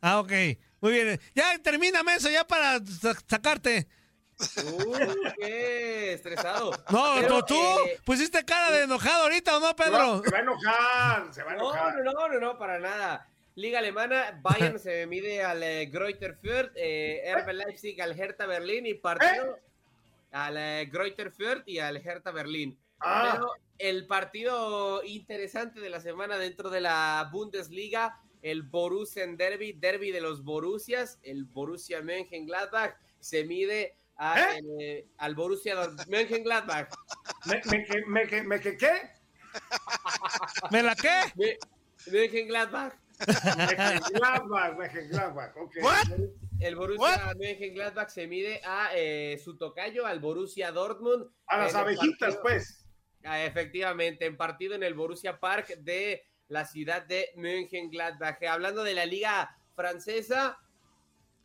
[0.00, 0.32] Ah, ok.
[0.80, 1.20] Muy bien.
[1.34, 3.86] Ya termina, Menso, ya para sa- sacarte.
[4.40, 4.96] Uh,
[5.38, 6.72] qué estresado.
[6.90, 10.20] No, Pero, tú, eh, pusiste cara de enojado ahorita, ¿o no, Pedro?
[10.20, 11.94] va, se va a enojar, se va a No, enojar.
[12.02, 13.28] no, no, no, no, para nada.
[13.54, 18.86] Liga alemana, Bayern se mide al eh, Greuther Fürth, eh, RB Leipzig al Hertha Berlín
[18.86, 19.58] y partido
[20.32, 22.78] al eh, Greuther Fürth y al Hertha Berlín.
[23.00, 23.30] Ah.
[23.34, 30.10] Pero el partido interesante de la semana dentro de la Bundesliga, el Borussia Derby, derby
[30.10, 35.76] de los Borussias, el Borussia Mönchengladbach se mide a, eh, al Borussia
[36.08, 36.88] Mönchengladbach.
[37.46, 39.10] ¿Me, me, que- me, que- me, que qué?
[40.70, 41.20] ¿Me la qué?
[41.36, 41.58] Me-
[42.10, 42.94] Mönchengladbach.
[43.56, 45.76] Mönchengladbach, Mönchengladbach, ok.
[45.82, 46.08] ¿What?
[46.62, 51.26] El Borussia Mönchengladbach se mide a eh, su tocayo, al Borussia Dortmund.
[51.46, 52.86] A las abejitas, partido- pues.
[53.24, 58.42] Ah, efectivamente, en partido en el Borussia Park de la ciudad de Mönchengladbach.
[58.44, 60.58] Hablando de la liga francesa,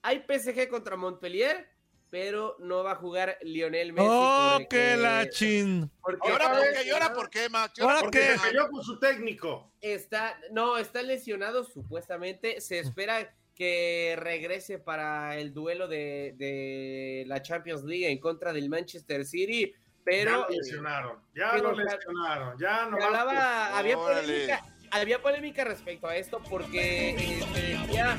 [0.02, 1.70] hay PSG contra Montpellier,
[2.10, 4.08] pero no va a jugar Lionel Messi.
[4.10, 5.92] Oh, porque- que la chin.
[6.02, 6.84] porque ¿Ahora por qué?
[6.86, 7.74] ¿Y ahora por qué, Max?
[7.78, 8.38] ¿Y ¿Ahora por qué?
[8.38, 9.72] Se peleó con su técnico.
[9.82, 12.60] Está, no, está lesionado supuestamente.
[12.62, 18.70] Se espera que regrese para el duelo de, de la Champions League en contra del
[18.70, 24.66] Manchester City, ya pero lo lesionaron, ya pero lo lesionaron, ya no hablaba, había polémica,
[24.92, 28.18] había polémica respecto a esto porque eh, se decía,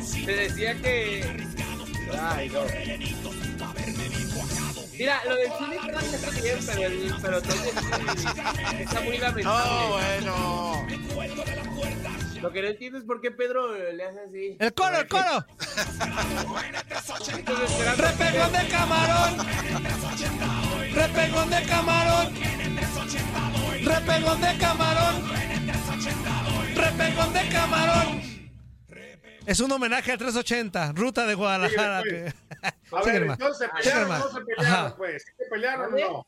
[0.00, 1.24] se decía que...
[2.16, 2.62] Ay, no.
[4.98, 5.50] Mira, lo del
[6.42, 8.26] que está bien, pero el sí
[8.80, 9.44] está muy lamentable.
[9.44, 10.86] No, bueno.
[12.42, 14.56] Lo que no entiendo es por qué Pedro le hace así.
[14.60, 15.44] ¡El coro, el coro!
[17.96, 19.38] ¡Repegón de camarón!
[20.94, 22.34] ¡Repegón de camarón!
[23.84, 25.22] ¡Repegón de camarón!
[26.74, 28.22] ¡Repegón de camarón!
[29.46, 32.02] Es un homenaje al 380, ruta de Guadalajara.
[32.02, 34.96] Síguele, que- A ver, entonces, ¿se Síguele, pelearon no se pelearon, Ajá.
[34.96, 35.22] pues?
[35.24, 36.26] ¿Sí se pelearon o no?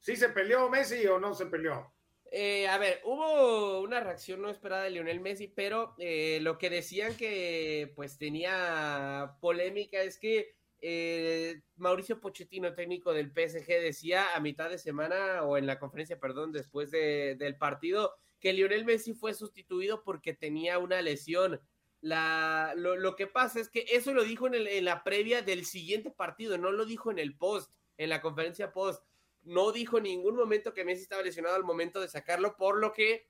[0.00, 1.92] ¿Sí se peleó Messi o no se peleó?
[2.36, 6.68] Eh, a ver, hubo una reacción no esperada de Lionel Messi, pero eh, lo que
[6.68, 14.40] decían que pues tenía polémica es que eh, Mauricio Pochettino, técnico del PSG, decía a
[14.40, 19.14] mitad de semana o en la conferencia, perdón, después de- del partido, que Lionel Messi
[19.14, 21.60] fue sustituido porque tenía una lesión.
[22.00, 25.40] La, lo, lo que pasa es que eso lo dijo en, el- en la previa
[25.42, 29.04] del siguiente partido, no lo dijo en el post, en la conferencia post.
[29.44, 32.92] No dijo en ningún momento que Messi estaba lesionado al momento de sacarlo, por lo
[32.92, 33.28] que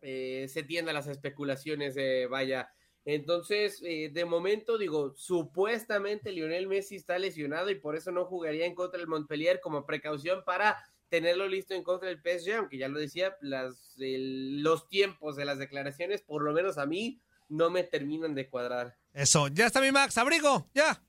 [0.00, 2.70] eh, se tienden las especulaciones de vaya.
[3.06, 8.64] Entonces, eh, de momento, digo, supuestamente Lionel Messi está lesionado y por eso no jugaría
[8.66, 12.88] en contra del Montpellier como precaución para tenerlo listo en contra del PSG, aunque ya
[12.88, 17.68] lo decía, las, el- los tiempos de las declaraciones, por lo menos a mí, no
[17.70, 18.96] me terminan de cuadrar.
[19.12, 21.02] Eso, ya está mi Max, abrigo, ya.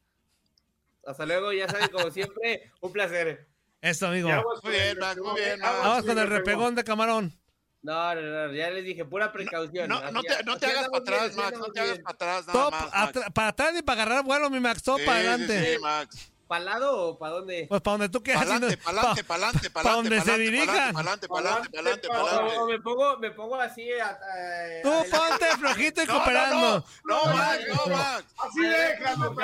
[1.06, 3.48] Hasta luego, ya saben, como siempre, un placer.
[3.86, 4.30] Eso, amigo.
[4.30, 5.74] Muy con bien, el Max, muy repegón, bien, Max.
[5.84, 6.76] Vamos con el repegón.
[6.76, 7.40] de camarón.
[7.84, 9.88] No, no, no, ya les dije, pura precaución.
[9.88, 11.60] No, no te, no te hagas para atrás, Max.
[11.60, 13.32] No te hagas para atrás, nada más.
[13.34, 15.74] para atrás y para agarrar vuelo, mi Max, Sí, para sí, adelante.
[15.76, 16.32] sí, Max.
[16.48, 17.66] ¿Para el lado o para dónde?
[17.68, 18.44] Pues para donde tú quieras.
[18.46, 20.94] Pa'lante, pa'lante, pa- pa'lante, pa' pa'lante, donde se dirijan.
[20.94, 22.58] Pa'lante, pa'lante, pa'lante, O- pa'lante.
[22.60, 23.90] o me pongo, me pongo así.
[23.94, 25.18] a- a- Tú adelante.
[25.18, 26.86] ponte flojito y cooperando.
[27.06, 28.24] no, Max, no, Max.
[28.38, 29.42] Así adelante,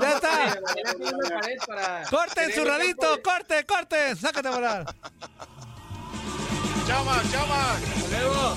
[0.00, 0.42] Ya está.
[0.52, 2.52] adelante una pared para Corte,
[3.22, 4.16] corte, corte.
[4.16, 4.94] Sácate a volar.
[6.88, 7.82] Chao, Max, chao, Max.
[7.96, 8.56] Hasta luego.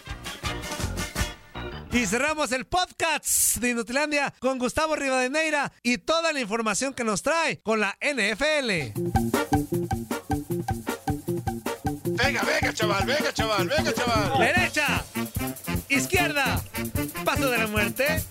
[1.93, 7.21] Y cerramos el podcast de Inutilandia con Gustavo Rivadeneira y toda la información que nos
[7.21, 8.97] trae con la NFL.
[12.05, 14.39] Venga, venga, chaval, venga, chaval, venga, chaval.
[14.39, 15.03] Derecha,
[15.89, 16.63] izquierda,
[17.25, 18.23] paso de la muerte,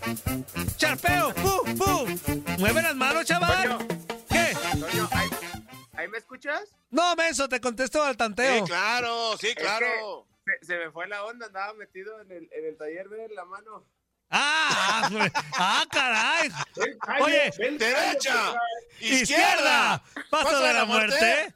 [0.77, 2.19] charpeo, ¡pum, pum!
[2.59, 3.77] Mueve las manos, chaval.
[4.29, 4.57] ¿Qué?
[5.13, 5.29] ¿ahí,
[5.95, 6.63] ahí me escuchas?
[6.91, 8.65] No, menso, te contesto al tanteo.
[8.65, 10.30] Sí, claro, sí, Es claro.
[10.61, 13.45] Se, se me fue la onda, andaba metido en el, en el taller de la
[13.45, 13.87] mano.
[14.33, 15.11] Ah,
[15.59, 16.51] ah, caray.
[16.77, 21.55] Ven, calle, Oye, Derecha, calle, izquierda, paso de la muerte.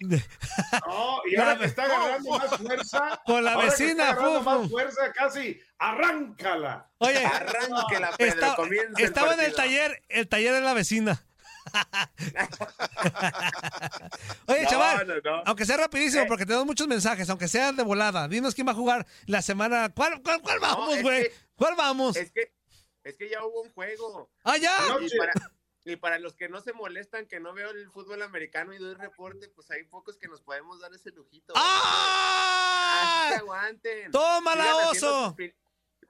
[0.00, 3.20] No, y ahora que está agarrando más fuerza.
[3.26, 4.68] Con la ahora que vecina, está más fu.
[4.70, 5.60] fuerza, casi.
[5.78, 6.88] Arráncala.
[6.98, 11.24] Oye, Arráncala, Pedro, Está- comienza el estaba en el taller, el taller de la vecina.
[14.46, 15.42] Oye, No, chaval, no, no.
[15.46, 16.26] aunque sea rapidísimo, Eh.
[16.28, 18.28] porque tenemos muchos mensajes, aunque sean de volada.
[18.28, 19.92] Dinos quién va a jugar la semana.
[19.94, 21.30] ¿Cuál, cuál, cuál vamos, güey?
[21.56, 22.16] ¿Cuál vamos?
[22.16, 22.52] Es que,
[23.04, 24.30] es que ya hubo un juego.
[24.44, 24.76] ¡Ah, ya!
[25.00, 25.32] Y para,
[25.84, 28.94] y para los que no se molestan que no veo el fútbol americano y doy
[28.94, 31.52] reporte, pues hay pocos que nos podemos dar ese lujito.
[31.56, 33.32] ¡Ah!
[33.38, 34.10] aguanten.
[34.10, 35.26] ¡Tómala, oso!
[35.28, 35.36] sus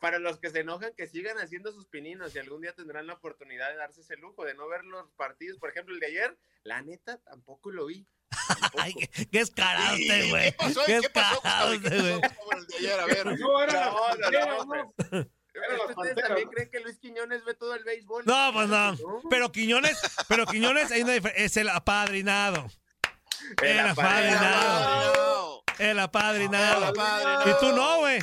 [0.02, 3.12] Para los que se enojan, que sigan haciendo sus pininos y algún día tendrán la
[3.12, 5.58] oportunidad de darse ese lujo, de no ver los partidos.
[5.58, 8.04] Por ejemplo, el de ayer, la neta, tampoco lo vi.
[8.78, 10.50] Ay, qué, qué escarado ¿Y este, güey.
[10.50, 10.80] ¿Qué pasó?
[10.86, 11.70] Qué ¿Qué pasó, escarado Gustavo?
[11.70, 12.20] ¿Qué este, güey.
[12.20, 12.98] pasó con el de ayer?
[13.00, 13.38] A ver.
[13.38, 13.90] No, era la
[14.32, 14.84] No, no,
[15.14, 18.24] no, ¿Ustedes también creen que Luis Quiñones ve todo el béisbol?
[18.26, 18.96] No, pues no.
[19.30, 22.66] Pero Quiñones, pero Quiñones hay una es el apadrinado.
[23.62, 25.62] El El apadrinado.
[25.62, 25.64] Padrinado.
[25.78, 26.78] El apadrinado.
[26.78, 27.50] El apadrinado.
[27.50, 28.18] Y tú no, güey.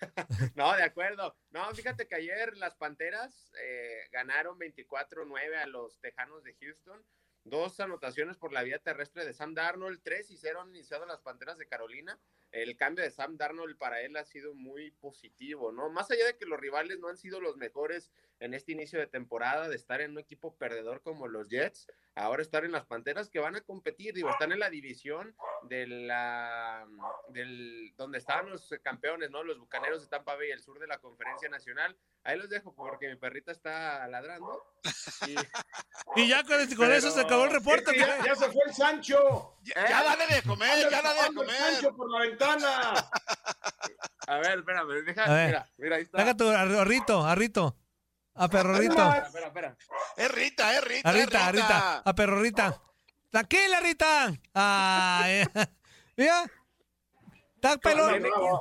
[0.56, 1.36] No, de acuerdo.
[1.50, 7.04] No, fíjate que ayer las Panteras eh, ganaron 24-9 a los Tejanos de Houston.
[7.44, 11.22] Dos anotaciones por la vía terrestre de Sam Darnold, tres y cero han iniciado las
[11.22, 12.18] Panteras de Carolina.
[12.52, 15.88] El cambio de Sam Darnold para él ha sido muy positivo, ¿no?
[15.88, 19.06] Más allá de que los rivales no han sido los mejores en este inicio de
[19.06, 23.28] temporada de estar en un equipo perdedor como los Jets, ahora estar en las Panteras
[23.28, 25.36] que van a competir, digo, están en la división
[25.68, 26.86] de la
[27.28, 29.44] del donde estaban los campeones, ¿no?
[29.44, 31.96] Los Bucaneros de Tampa Bay, el sur de la Conferencia Nacional.
[32.24, 34.64] Ahí los dejo porque mi perrita está ladrando.
[36.16, 37.92] Y, ya con, con eso se acabó el reporte.
[37.96, 39.58] ya, ya, se fue el Sancho.
[39.62, 41.54] Ya, ya dale de comer, ya dale de comer.
[41.54, 43.10] El Sancho por la ventana.
[44.26, 45.46] A ver, espérame, deja, A ver.
[45.46, 46.18] mira, mira, ahí está.
[46.18, 47.76] Saca tu arrito, arrito.
[48.34, 49.14] A perrorrito.
[49.14, 49.76] Espera, espera.
[50.16, 51.08] Es Rita, es Rita.
[51.08, 52.02] A Rita, a Rita.
[52.04, 52.82] A perrorrita.
[53.30, 54.32] Tranquila, Rita.
[54.54, 55.44] Ay,
[56.16, 56.50] mira.
[57.54, 58.22] Está pelón.
[58.22, 58.58] Tiene, 15,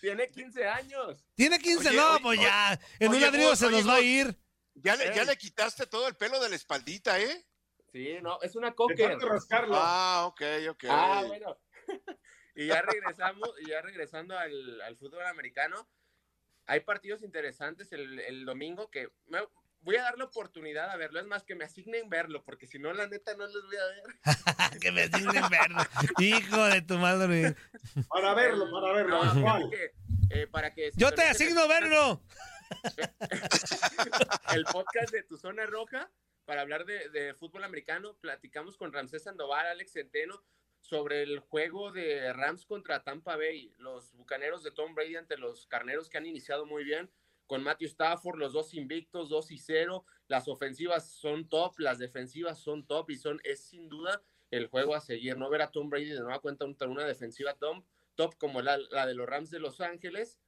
[0.00, 1.26] tiene 15 años.
[1.34, 2.80] Tiene 15, Oye, no, oye, pues oye, ya.
[2.98, 4.38] En un oye, ladrillo se oye, nos va a ir.
[4.74, 7.46] Ya le, ya le quitaste todo el pelo de la espaldita, ¿eh?
[7.92, 9.18] Sí, no, es una cocker.
[9.18, 9.74] rascarlo.
[9.76, 10.84] Ah, ok, ok.
[10.88, 11.58] Ah, bueno.
[12.56, 15.86] y ya regresamos, y ya regresando al, al fútbol americano,
[16.66, 19.40] hay partidos interesantes el, el domingo que me-
[19.80, 21.18] voy a dar la oportunidad a verlo.
[21.20, 23.84] Es más, que me asignen verlo, porque si no, la neta no los voy a
[23.86, 24.02] ver.
[24.80, 25.82] que me asignen verlo.
[26.18, 27.56] Hijo de tu madre.
[28.08, 29.24] Para verlo, para verlo.
[29.24, 29.62] No, ¿cuál?
[29.62, 29.92] porque,
[30.30, 32.22] eh, para que Yo te asigno verlo.
[34.54, 36.10] el podcast de Tu Zona Roja
[36.44, 38.14] para hablar de, de fútbol americano.
[38.20, 40.42] Platicamos con Ramsés Sandoval, Alex Centeno,
[40.82, 45.66] sobre el juego de Rams contra Tampa Bay, los bucaneros de Tom Brady ante los
[45.68, 47.10] carneros que han iniciado muy bien.
[47.46, 50.04] Con Matthew Stafford, los dos invictos, 2 y 0.
[50.26, 54.94] Las ofensivas son top, las defensivas son top y son, es sin duda el juego
[54.94, 55.36] a seguir.
[55.36, 57.84] No ver a Tom Brady de nueva cuenta una defensiva top,
[58.16, 60.38] top como la, la de los Rams de Los Ángeles.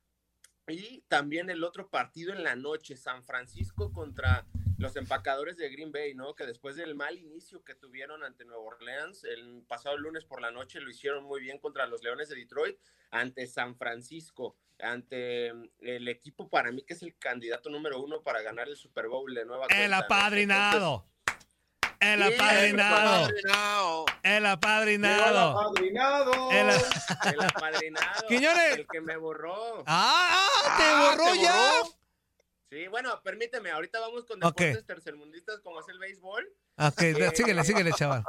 [0.66, 4.46] Y también el otro partido en la noche, San Francisco contra
[4.78, 6.34] los empacadores de Green Bay, ¿no?
[6.34, 10.50] Que después del mal inicio que tuvieron ante Nueva Orleans, el pasado lunes por la
[10.50, 12.76] noche lo hicieron muy bien contra los Leones de Detroit,
[13.10, 18.22] ante San Francisco, ante mm, el equipo para mí que es el candidato número uno
[18.22, 19.96] para ganar el Super Bowl de nueva El cuenta, ¿no?
[20.04, 21.06] apadrinado.
[22.00, 23.24] El apadrinado.
[23.24, 24.04] Apadrinado.
[24.22, 25.60] El apadrinado.
[25.60, 26.50] Apadrinado.
[26.50, 28.76] El- Entonces, el apadrinado, Quiñones.
[28.78, 29.84] el que me borró.
[29.86, 30.74] ¡Ah!
[30.76, 31.52] ¡Te Ah, borró ¿te ya!
[31.52, 31.94] borró?
[32.70, 36.48] Sí, bueno, permíteme, ahorita vamos con deportes tercermundistas como es el béisbol.
[36.78, 37.00] Ok,
[37.34, 38.24] síguele, síguele, chaval.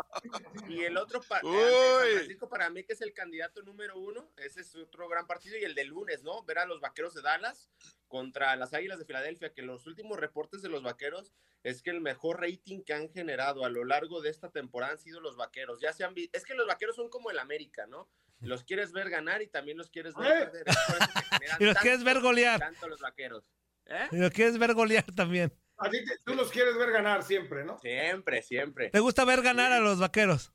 [0.68, 1.50] Y el otro pa- Uy.
[1.58, 5.26] ante San Francisco para mí que es el candidato número uno, ese es otro gran
[5.26, 6.44] partido y el de lunes, ¿no?
[6.44, 7.72] Ver a los Vaqueros de Dallas
[8.08, 11.34] contra las Águilas de Filadelfia, que los últimos reportes de los Vaqueros
[11.64, 15.00] es que el mejor rating que han generado a lo largo de esta temporada han
[15.00, 15.80] sido los Vaqueros.
[15.80, 18.08] Ya se han es que los Vaqueros son como el América, ¿no?
[18.42, 20.46] Los quieres ver ganar y también los quieres ver ¿Eh?
[20.46, 20.66] perder.
[21.60, 22.60] Y los quieres ver golear.
[22.60, 23.50] tanto los Vaqueros.
[23.88, 24.08] ¿Eh?
[24.12, 25.54] Y lo quieres ver golear también.
[25.78, 27.78] A ti te- tú los quieres ver ganar siempre, ¿no?
[27.80, 28.90] Siempre, siempre.
[28.90, 30.54] ¿Te gusta ver ganar a los vaqueros?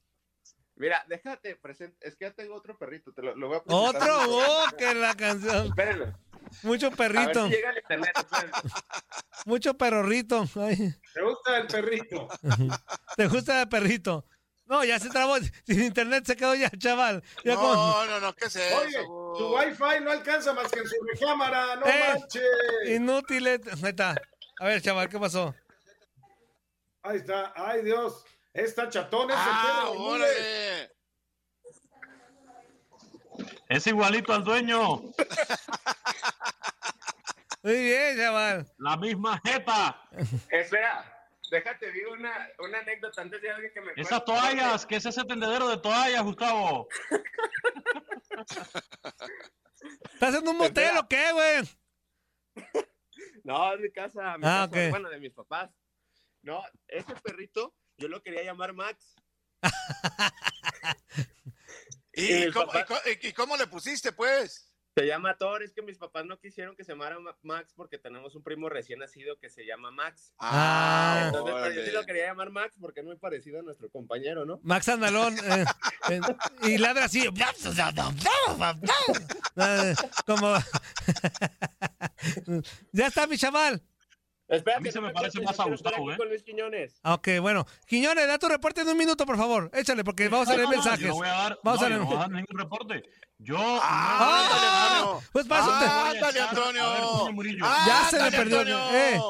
[0.77, 1.99] Mira, déjate presente.
[2.09, 4.11] Es que ya tengo otro perrito, te lo, lo voy a presentar.
[4.11, 5.67] Otro, oh, que la canción.
[5.67, 6.15] Espérenme.
[6.63, 8.13] Mucho A ver perrito, si llega el internet.
[9.45, 10.45] mucho perrorrito.
[10.57, 10.77] Ay,
[11.15, 12.29] ¿Te gusta el perrito?
[13.17, 14.27] ¿Te gusta el perrito?
[14.71, 15.37] No, ya se trabó.
[15.67, 17.23] Sin internet se quedó ya, chaval.
[17.45, 18.79] Ya con- No, no, no, ¿qué es eso?
[18.79, 19.05] Oye,
[19.37, 22.05] tu wifi no alcanza más que en su recámara, no Eh.
[22.17, 22.43] manches.
[22.87, 23.47] Inútil.
[23.49, 23.61] eh.
[23.83, 24.15] Ahí está.
[24.61, 25.53] A ver, chaval, ¿qué pasó?
[27.03, 28.25] Ahí está, ay Dios.
[28.55, 30.91] Esta chatón es el Ah, órale.
[33.69, 35.01] Es igualito al dueño.
[37.63, 38.73] Muy bien, chaval.
[38.79, 40.01] La misma jeta.
[40.51, 41.20] Espera,
[41.51, 45.25] déjate digo una, una anécdota antes de alguien que me Esas toallas, ¿qué es ese
[45.25, 46.89] tendedero de toallas, Gustavo?
[50.15, 51.63] ¿Estás en un motel o qué, güey?
[53.45, 54.91] No, es mi casa, mi Ah, casa, ok.
[54.91, 55.71] bueno, de mis papás.
[56.43, 59.15] No, ese perrito yo lo quería llamar Max.
[62.13, 62.81] ¿Y, Eh, cómo, papá.
[62.81, 64.70] y co- y- y cómo le pusiste, pues?
[64.97, 67.97] Se llama Thor, es que mis papás no quisieron que se llamara Ma- Max porque
[67.97, 70.35] tenemos un primo recién nacido que se llama Max.
[70.39, 73.89] Ah, Entonces, pues, yo sí lo quería llamar Max porque es muy parecido a nuestro
[73.89, 74.59] compañero, ¿no?
[74.65, 75.37] Max Andalón.
[75.39, 75.65] eh,
[76.11, 76.21] eh,
[76.65, 77.25] y ladra así.
[79.57, 79.95] Eh,
[80.27, 80.55] Como.
[82.93, 83.83] ya está, mi chaval.
[84.49, 86.17] Espera, A mí que se me parece más a Gustavo, ¿eh?
[86.17, 86.99] Con Luis Quiñones.
[87.05, 87.65] Ah, Ok, bueno.
[87.87, 89.71] Quiñones, da tu reporte en un minuto, por favor.
[89.73, 91.01] Échale, porque vamos a leer No, no, mensajes.
[91.03, 92.01] yo no voy a dar, Vamos a leer.
[92.01, 93.03] no voy a dar ningún reporte.
[93.43, 95.23] Yo Ah, Antonio.
[95.33, 96.85] Pues A ver, Antonio.
[97.87, 98.79] Ya se perdió, Antonio.
[98.93, 99.21] eh.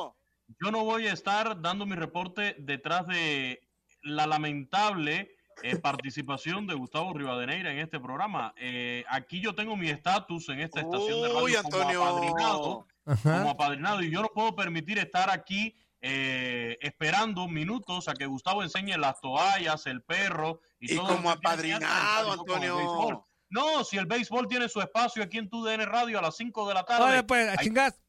[0.60, 3.60] yo no voy a estar dando mi reporte detrás de
[4.02, 5.30] la lamentable
[5.62, 8.52] eh, participación de Gustavo Rivadeneira en este programa.
[8.56, 12.04] Eh, aquí yo tengo mi estatus en esta estación de radio Uy, como Antonio.
[12.04, 13.38] apadrinado, Ajá.
[13.38, 18.62] como apadrinado, y yo no puedo permitir estar aquí eh, esperando minutos a que Gustavo
[18.62, 23.26] enseñe las toallas, el perro y, Y todo como apadrinado, Antonio.
[23.50, 26.68] No, si el béisbol tiene su espacio aquí en tu DN Radio a las 5
[26.68, 27.04] de la tarde.
[27.04, 28.00] Vale, pues, a chingas.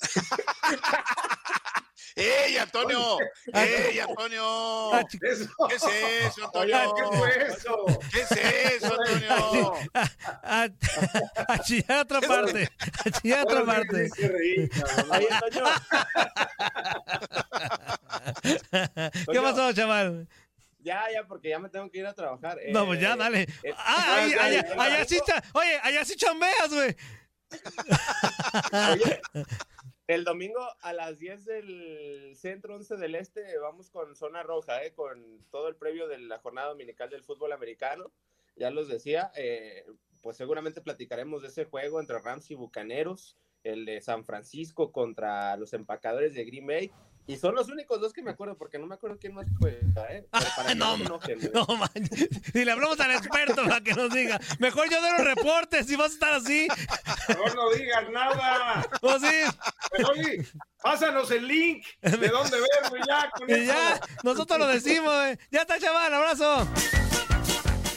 [2.18, 3.18] ¡Ey, Antonio!
[3.52, 4.90] ¡Ey, Antonio!
[5.20, 6.94] ¿Qué es eso, Antonio?
[6.94, 7.86] ¿Qué es eso?
[8.10, 8.30] ¿Qué es
[8.82, 9.74] eso, Antonio?
[10.42, 10.68] A,
[11.48, 12.70] a chillar a otra parte.
[13.04, 14.08] A chillar a otra parte.
[14.30, 15.28] Oye,
[19.32, 20.26] ¿Qué pasó, chaval?
[20.86, 22.60] Ya, ya, porque ya me tengo que ir a trabajar.
[22.68, 23.42] No, pues ya, Eh, dale.
[23.42, 26.94] eh, Ah, ahí- allá, allá sí cha- Oye, allá sí chambeas, güey.
[28.92, 29.20] Oye,
[30.06, 34.92] el domingo a las 10 del centro 11 del este vamos con zona roja, eh,
[34.94, 38.12] con todo el previo de la jornada dominical del fútbol americano.
[38.54, 39.84] Ya los decía, eh,
[40.22, 45.56] pues seguramente platicaremos de ese juego entre Rams y Bucaneros, el de San Francisco contra
[45.56, 46.92] los empacadores de Green Bay.
[47.28, 50.06] Y son los únicos dos que me acuerdo, porque no me acuerdo quién más juega,
[50.10, 50.26] ¿eh?
[50.30, 51.18] Para No, no.
[51.52, 51.90] No, man.
[52.52, 54.40] Si le hablamos al experto para que nos diga.
[54.60, 56.68] Mejor yo doy los reportes si vas a estar así.
[57.28, 58.86] Mejor no digas nada.
[59.00, 59.60] Pues sí.
[59.98, 60.46] Mejor di,
[60.82, 63.30] pásanos el link de dónde verlo y ya.
[63.30, 63.64] Con Y eso.
[63.72, 65.38] ya, nosotros lo decimos, güey.
[65.50, 66.68] Ya está, chaval, abrazo.